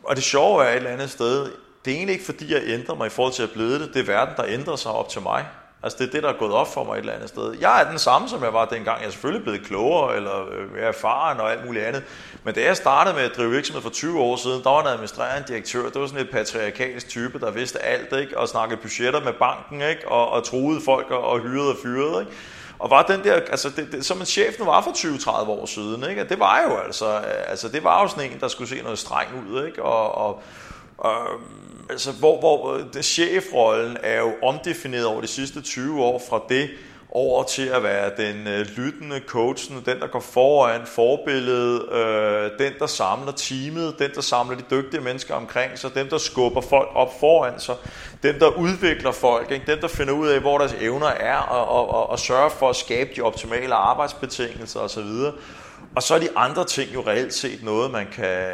og 0.03 0.15
det 0.15 0.23
sjove 0.23 0.65
er 0.65 0.69
et 0.69 0.75
eller 0.75 0.89
andet 0.89 1.09
sted, 1.09 1.51
det 1.85 1.91
er 1.91 1.95
egentlig 1.95 2.13
ikke 2.13 2.25
fordi, 2.25 2.53
jeg 2.53 2.61
ændrer 2.65 2.95
mig 2.95 3.07
i 3.07 3.09
forhold 3.09 3.33
til 3.33 3.43
at 3.43 3.51
blive 3.51 3.79
det. 3.79 3.93
Det 3.93 3.99
er 3.99 4.05
verden, 4.05 4.33
der 4.37 4.45
ændrer 4.45 4.75
sig 4.75 4.91
op 4.91 5.09
til 5.09 5.21
mig. 5.21 5.45
Altså 5.83 5.97
det 5.99 6.07
er 6.07 6.11
det, 6.11 6.23
der 6.23 6.29
er 6.29 6.37
gået 6.39 6.53
op 6.53 6.73
for 6.73 6.83
mig 6.83 6.93
et 6.93 6.99
eller 6.99 7.13
andet 7.13 7.29
sted. 7.29 7.55
Jeg 7.59 7.81
er 7.81 7.89
den 7.89 7.99
samme, 7.99 8.29
som 8.29 8.43
jeg 8.43 8.53
var 8.53 8.65
dengang. 8.65 8.99
Jeg 8.99 9.07
er 9.07 9.11
selvfølgelig 9.11 9.43
blevet 9.43 9.65
klogere 9.65 10.15
eller 10.15 10.45
mere 10.73 10.83
erfaren 10.83 11.39
og 11.39 11.51
alt 11.51 11.65
muligt 11.65 11.85
andet. 11.85 12.03
Men 12.43 12.53
da 12.53 12.63
jeg 12.63 12.77
startede 12.77 13.15
med 13.15 13.23
at 13.23 13.31
drive 13.37 13.51
virksomhed 13.51 13.81
for 13.81 13.89
20 13.89 14.19
år 14.19 14.35
siden, 14.35 14.63
der 14.63 14.69
var 14.69 14.81
en 14.81 14.87
administrerende 14.87 15.47
direktør. 15.47 15.89
Det 15.89 16.01
var 16.01 16.07
sådan 16.07 16.25
et 16.25 16.31
patriarkalsk 16.31 17.09
type, 17.09 17.39
der 17.39 17.51
vidste 17.51 17.79
alt, 17.79 18.13
ikke? 18.13 18.37
Og 18.37 18.47
snakkede 18.47 18.81
budgetter 18.81 19.23
med 19.23 19.33
banken, 19.33 19.81
ikke? 19.81 20.07
Og, 20.07 20.29
og 20.29 20.43
troede 20.43 20.81
folk 20.81 21.11
og, 21.11 21.23
og 21.23 21.39
hyrede 21.39 21.69
og 21.69 21.77
fyrede, 21.83 22.19
ikke? 22.19 22.31
Og 22.79 22.89
var 22.89 23.03
den 23.03 23.23
der, 23.23 23.33
altså 23.33 23.69
det, 23.69 23.87
det, 23.91 24.05
som 24.05 24.19
en 24.19 24.25
chef 24.25 24.59
nu 24.59 24.65
var 24.65 24.81
for 24.81 24.91
20-30 24.91 25.49
år 25.49 25.65
siden, 25.65 26.09
ikke? 26.09 26.23
det 26.23 26.39
var 26.39 26.61
jo 26.69 26.77
altså, 26.77 27.17
øh, 27.17 27.49
altså, 27.49 27.69
det 27.69 27.83
var 27.83 28.01
jo 28.01 28.07
sådan 28.07 28.31
en, 28.31 28.39
der 28.39 28.47
skulle 28.47 28.69
se 28.69 28.81
noget 28.81 28.99
streng 28.99 29.29
ud, 29.49 29.65
ikke? 29.65 29.83
Og, 29.83 30.15
og, 30.15 30.41
og 30.97 31.27
altså, 31.89 32.11
hvor, 32.11 32.39
hvor 32.39 32.73
øh, 32.73 32.83
det, 32.93 33.05
chefrollen 33.05 33.97
er 34.03 34.19
jo 34.19 34.33
omdefineret 34.43 35.05
over 35.05 35.21
de 35.21 35.27
sidste 35.27 35.61
20 35.61 36.03
år 36.03 36.21
fra 36.29 36.41
det 36.49 36.69
over 37.11 37.43
til 37.43 37.67
at 37.67 37.83
være 37.83 38.11
den 38.17 38.47
øh, 38.47 38.65
lyttende 38.77 39.21
coachen, 39.27 39.83
den 39.85 39.99
der 39.99 40.07
går 40.07 40.19
foran 40.19 40.81
forbilledet, 40.85 41.91
øh, 41.91 42.51
den 42.59 42.73
der 42.79 42.87
samler 42.87 43.31
teamet, 43.31 43.99
den 43.99 44.11
der 44.15 44.21
samler 44.21 44.57
de 44.57 44.63
dygtige 44.71 45.01
mennesker 45.01 45.35
omkring 45.35 45.79
sig, 45.79 45.95
dem 45.95 46.09
der 46.09 46.17
skubber 46.17 46.61
folk 46.61 46.89
op 46.95 47.19
foran 47.19 47.59
sig, 47.59 47.75
dem 48.23 48.39
der 48.39 48.47
udvikler 48.47 49.11
folk, 49.11 49.51
ikke? 49.51 49.71
dem 49.71 49.79
der 49.79 49.87
finder 49.87 50.13
ud 50.13 50.27
af, 50.27 50.41
hvor 50.41 50.57
deres 50.57 50.75
evner 50.79 51.07
er, 51.07 51.37
og, 51.37 51.67
og, 51.67 51.89
og, 51.89 52.09
og 52.09 52.19
sørger 52.19 52.49
for 52.49 52.69
at 52.69 52.75
skabe 52.75 53.09
de 53.15 53.21
optimale 53.21 53.75
arbejdsbetingelser 53.75 54.79
osv. 54.79 55.09
Og 55.95 56.03
så 56.03 56.15
er 56.15 56.19
de 56.19 56.29
andre 56.35 56.65
ting 56.65 56.93
jo 56.93 57.03
reelt 57.07 57.33
set 57.33 57.63
noget, 57.63 57.91
man 57.91 58.07
kan 58.11 58.47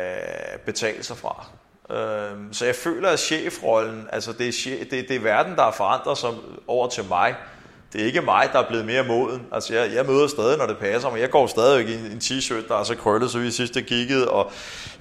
betale 0.66 1.04
sig 1.04 1.18
fra. 1.18 1.46
Øhm, 1.92 2.54
så 2.54 2.66
jeg 2.66 2.76
føler, 2.76 3.10
at 3.10 3.20
chefrollen, 3.20 4.08
altså 4.12 4.34
det 4.34 4.48
er, 4.48 4.86
det, 4.92 5.06
det 5.08 5.16
er 5.16 5.20
verden, 5.20 5.56
der 5.56 5.64
har 5.64 5.72
forandret 5.72 6.18
sig 6.18 6.30
over 6.68 6.88
til 6.88 7.04
mig. 7.10 7.36
Det 7.94 8.02
er 8.02 8.06
ikke 8.06 8.22
mig, 8.22 8.50
der 8.54 8.60
er 8.60 8.68
blevet 8.68 8.86
mere 8.86 9.04
moden. 9.04 9.42
Altså 9.52 9.74
jeg, 9.74 9.94
jeg 9.94 10.06
møder 10.06 10.28
stadig, 10.28 10.58
når 10.58 10.66
det 10.66 10.78
passer 10.78 11.10
mig. 11.10 11.20
Jeg 11.20 11.30
går 11.30 11.48
stadig 11.48 11.90
i 11.90 11.94
en, 11.94 12.00
en 12.00 12.18
t-shirt, 12.18 12.68
der 12.68 12.80
er 12.80 12.84
så 12.84 12.96
krøllet, 12.96 13.32
så 13.32 13.40
vi 13.40 13.52
sidste 13.52 13.82
kiggede, 13.82 14.32
og 14.32 14.52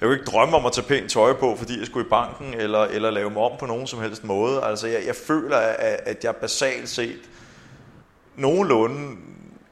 jeg 0.01 0.07
kunne 0.07 0.19
ikke 0.19 0.31
drømme 0.31 0.57
om 0.57 0.65
at 0.65 0.71
tage 0.71 0.87
pænt 0.87 1.11
tøj 1.11 1.33
på, 1.33 1.55
fordi 1.57 1.79
jeg 1.79 1.85
skulle 1.85 2.05
i 2.05 2.09
banken, 2.09 2.53
eller, 2.53 2.79
eller 2.79 3.09
lave 3.09 3.29
mig 3.29 3.41
om 3.41 3.51
på 3.59 3.65
nogen 3.65 3.87
som 3.87 4.01
helst 4.01 4.23
måde. 4.23 4.63
Altså 4.63 4.87
jeg, 4.87 5.01
jeg 5.07 5.15
føler, 5.15 5.57
at, 5.57 5.99
at 6.05 6.23
jeg 6.23 6.35
basalt 6.35 6.89
set 6.89 7.19
nogenlunde 8.35 9.17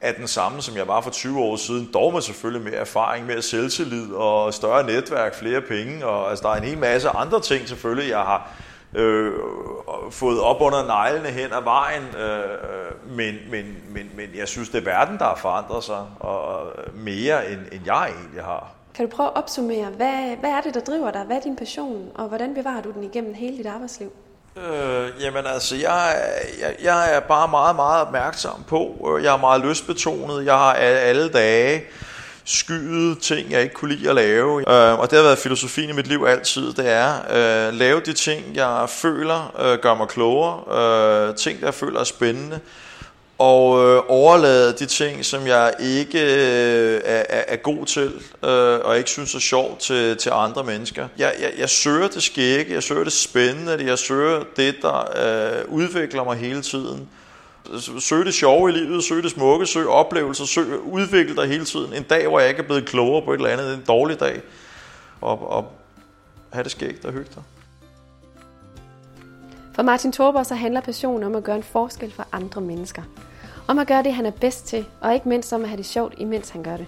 er 0.01 0.11
den 0.11 0.27
samme, 0.27 0.61
som 0.61 0.77
jeg 0.77 0.87
var 0.87 1.01
for 1.01 1.09
20 1.09 1.39
år 1.39 1.55
siden, 1.55 1.89
dog 1.93 2.13
med 2.13 2.21
selvfølgelig 2.21 2.71
mere 2.71 2.79
erfaring, 2.79 3.25
mere 3.25 3.41
selvtillid 3.41 4.11
og 4.11 4.53
større 4.53 4.85
netværk, 4.85 5.35
flere 5.35 5.61
penge, 5.61 6.05
og 6.05 6.29
altså, 6.29 6.43
der 6.43 6.49
er 6.49 6.55
en 6.55 6.63
hel 6.63 6.77
masse 6.77 7.09
andre 7.09 7.41
ting 7.41 7.67
selvfølgelig, 7.67 8.09
jeg 8.09 8.19
har 8.19 8.51
øh, 8.93 9.33
fået 10.11 10.41
op 10.41 10.61
under 10.61 10.85
neglene 10.85 11.29
hen 11.29 11.53
ad 11.53 11.63
vejen, 11.63 12.03
øh, 12.03 13.15
men, 13.15 13.35
men, 13.51 13.77
men, 13.89 14.11
men 14.15 14.27
jeg 14.35 14.47
synes, 14.47 14.69
det 14.69 14.77
er 14.77 14.85
verden, 14.85 15.17
der 15.17 15.25
har 15.25 15.35
forandret 15.35 15.83
sig, 15.83 16.05
og 16.19 16.67
mere 16.93 17.51
end, 17.51 17.59
end 17.71 17.81
jeg 17.85 18.13
egentlig 18.19 18.43
har. 18.43 18.71
Kan 18.93 19.09
du 19.09 19.15
prøve 19.15 19.29
at 19.29 19.35
opsummere, 19.35 19.85
hvad, 19.85 20.35
hvad 20.39 20.49
er 20.49 20.61
det, 20.61 20.73
der 20.73 20.79
driver 20.79 21.11
dig? 21.11 21.21
Hvad 21.21 21.37
er 21.37 21.41
din 21.41 21.55
passion, 21.55 22.11
og 22.15 22.27
hvordan 22.27 22.53
bevarer 22.53 22.81
du 22.81 22.91
den 22.91 23.03
igennem 23.03 23.33
hele 23.33 23.57
dit 23.57 23.65
arbejdsliv? 23.65 24.11
Øh, 24.57 25.09
jamen 25.21 25.45
altså, 25.45 25.75
jeg, 25.75 26.15
jeg, 26.61 26.75
jeg 26.83 27.15
er 27.15 27.19
bare 27.19 27.47
meget, 27.47 27.75
meget 27.75 28.01
opmærksom 28.01 28.63
på. 28.67 29.19
Jeg 29.23 29.33
er 29.33 29.37
meget 29.37 29.61
lystbetonet. 29.61 30.45
Jeg 30.45 30.53
har 30.53 30.73
alle 30.73 31.29
dage 31.29 31.83
skyede 32.49 33.15
ting, 33.15 33.51
jeg 33.51 33.61
ikke 33.61 33.75
kunne 33.75 33.95
lide 33.95 34.09
at 34.09 34.15
lave. 34.15 34.59
Øh, 34.59 34.99
og 34.99 35.09
det 35.09 35.17
har 35.17 35.23
været 35.23 35.37
filosofien 35.37 35.89
i 35.89 35.93
mit 35.93 36.07
liv 36.07 36.25
altid. 36.27 36.73
Det 36.73 36.89
er 36.89 37.13
øh, 37.67 37.73
lave 37.73 37.99
de 37.99 38.13
ting, 38.13 38.55
jeg 38.55 38.85
føler 38.89 39.55
øh, 39.59 39.79
gør 39.79 39.95
mig 39.95 40.07
klogere. 40.07 41.29
Øh, 41.29 41.35
ting, 41.35 41.61
jeg 41.61 41.73
føler 41.73 41.99
er 41.99 42.03
spændende 42.03 42.59
og 43.39 43.85
øh, 43.85 44.01
overlade 44.07 44.73
de 44.73 44.85
ting, 44.85 45.25
som 45.25 45.47
jeg 45.47 45.73
ikke 45.79 46.19
øh, 46.19 47.01
er, 47.05 47.23
er 47.47 47.55
god 47.55 47.85
til, 47.85 48.11
øh, 48.43 48.79
og 48.83 48.97
ikke 48.97 49.09
synes 49.09 49.35
er 49.35 49.39
sjovt 49.39 49.79
til, 49.79 50.17
til 50.17 50.31
andre 50.33 50.63
mennesker. 50.63 51.07
Jeg, 51.17 51.33
jeg, 51.41 51.51
jeg 51.57 51.69
søger 51.69 52.07
det 52.07 52.23
skægge, 52.23 52.73
jeg 52.73 52.83
søger 52.83 53.03
det 53.03 53.13
spændende, 53.13 53.85
jeg 53.85 53.99
søger 53.99 54.43
det, 54.55 54.75
der 54.81 55.07
øh, 55.59 55.73
udvikler 55.73 56.23
mig 56.23 56.37
hele 56.37 56.61
tiden. 56.61 57.09
Søg 57.99 58.25
det 58.25 58.33
sjove 58.33 58.69
i 58.69 58.73
livet, 58.73 59.03
søg 59.03 59.23
det 59.23 59.31
smukke, 59.31 59.65
søg 59.65 59.87
oplevelser, 59.87 60.45
søg 60.45 60.79
udvikle 60.79 61.35
dig 61.35 61.47
hele 61.47 61.65
tiden. 61.65 61.93
En 61.93 62.03
dag, 62.03 62.27
hvor 62.27 62.39
jeg 62.39 62.49
ikke 62.49 62.61
er 62.61 62.65
blevet 62.65 62.85
klogere 62.85 63.25
på 63.25 63.33
et 63.33 63.37
eller 63.37 63.49
andet, 63.49 63.73
en 63.73 63.83
dårlig 63.87 64.19
dag. 64.19 64.41
Og, 65.21 65.51
og 65.51 65.71
have 66.49 66.63
det 66.63 66.71
skægt 66.71 67.05
og 67.05 67.13
hygge 67.13 67.29
dig. 67.35 67.43
For 69.75 69.83
Martin 69.83 70.11
Thorborg 70.11 70.45
så 70.45 70.55
handler 70.55 70.81
passion 70.81 71.23
om 71.23 71.35
at 71.35 71.43
gøre 71.43 71.55
en 71.55 71.63
forskel 71.63 72.11
for 72.11 72.27
andre 72.31 72.61
mennesker. 72.61 73.01
Om 73.67 73.79
at 73.79 73.87
gøre 73.87 74.03
det, 74.03 74.13
han 74.13 74.25
er 74.25 74.31
bedst 74.31 74.65
til, 74.65 74.85
og 75.01 75.13
ikke 75.13 75.29
mindst 75.29 75.53
om 75.53 75.61
at 75.61 75.69
have 75.69 75.77
det 75.77 75.85
sjovt, 75.85 76.13
imens 76.17 76.49
han 76.49 76.63
gør 76.63 76.77
det. 76.77 76.85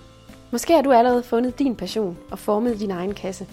Måske 0.51 0.73
har 0.73 0.81
du 0.81 0.91
allerede 0.91 1.23
fundet 1.23 1.59
din 1.59 1.75
passion 1.75 2.17
og 2.31 2.39
formet 2.39 2.79
din 2.79 2.91
egen 2.91 3.13
kasse. 3.13 3.47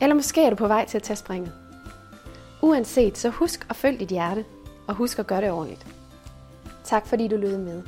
Eller 0.00 0.14
måske 0.14 0.42
er 0.44 0.50
du 0.50 0.56
på 0.56 0.66
vej 0.66 0.86
til 0.86 0.98
at 0.98 1.02
tage 1.02 1.16
springet. 1.16 1.52
Uanset, 2.62 3.18
så 3.18 3.28
husk 3.28 3.66
at 3.70 3.76
følge 3.76 3.98
dit 3.98 4.08
hjerte, 4.08 4.44
og 4.86 4.94
husk 4.94 5.18
at 5.18 5.26
gøre 5.26 5.40
det 5.40 5.50
ordentligt. 5.50 5.86
Tak 6.88 7.06
fordi 7.06 7.28
du 7.28 7.36
lyttede 7.36 7.58
med. 7.58 7.82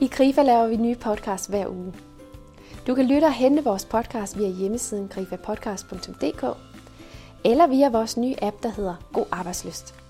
I 0.00 0.06
Grifa 0.06 0.42
laver 0.42 0.66
vi 0.66 0.76
nye 0.76 0.94
podcasts 0.94 1.46
hver 1.46 1.68
uge. 1.68 1.94
Du 2.86 2.94
kan 2.94 3.06
lytte 3.06 3.24
og 3.24 3.32
hente 3.32 3.64
vores 3.64 3.84
podcast 3.84 4.38
via 4.38 4.48
hjemmesiden 4.48 5.08
grifapodcast.dk 5.08 6.44
eller 7.44 7.66
via 7.66 7.88
vores 7.88 8.16
nye 8.16 8.34
app, 8.42 8.62
der 8.62 8.68
hedder 8.68 8.94
God 9.12 9.26
Arbejdsløst. 9.32 10.05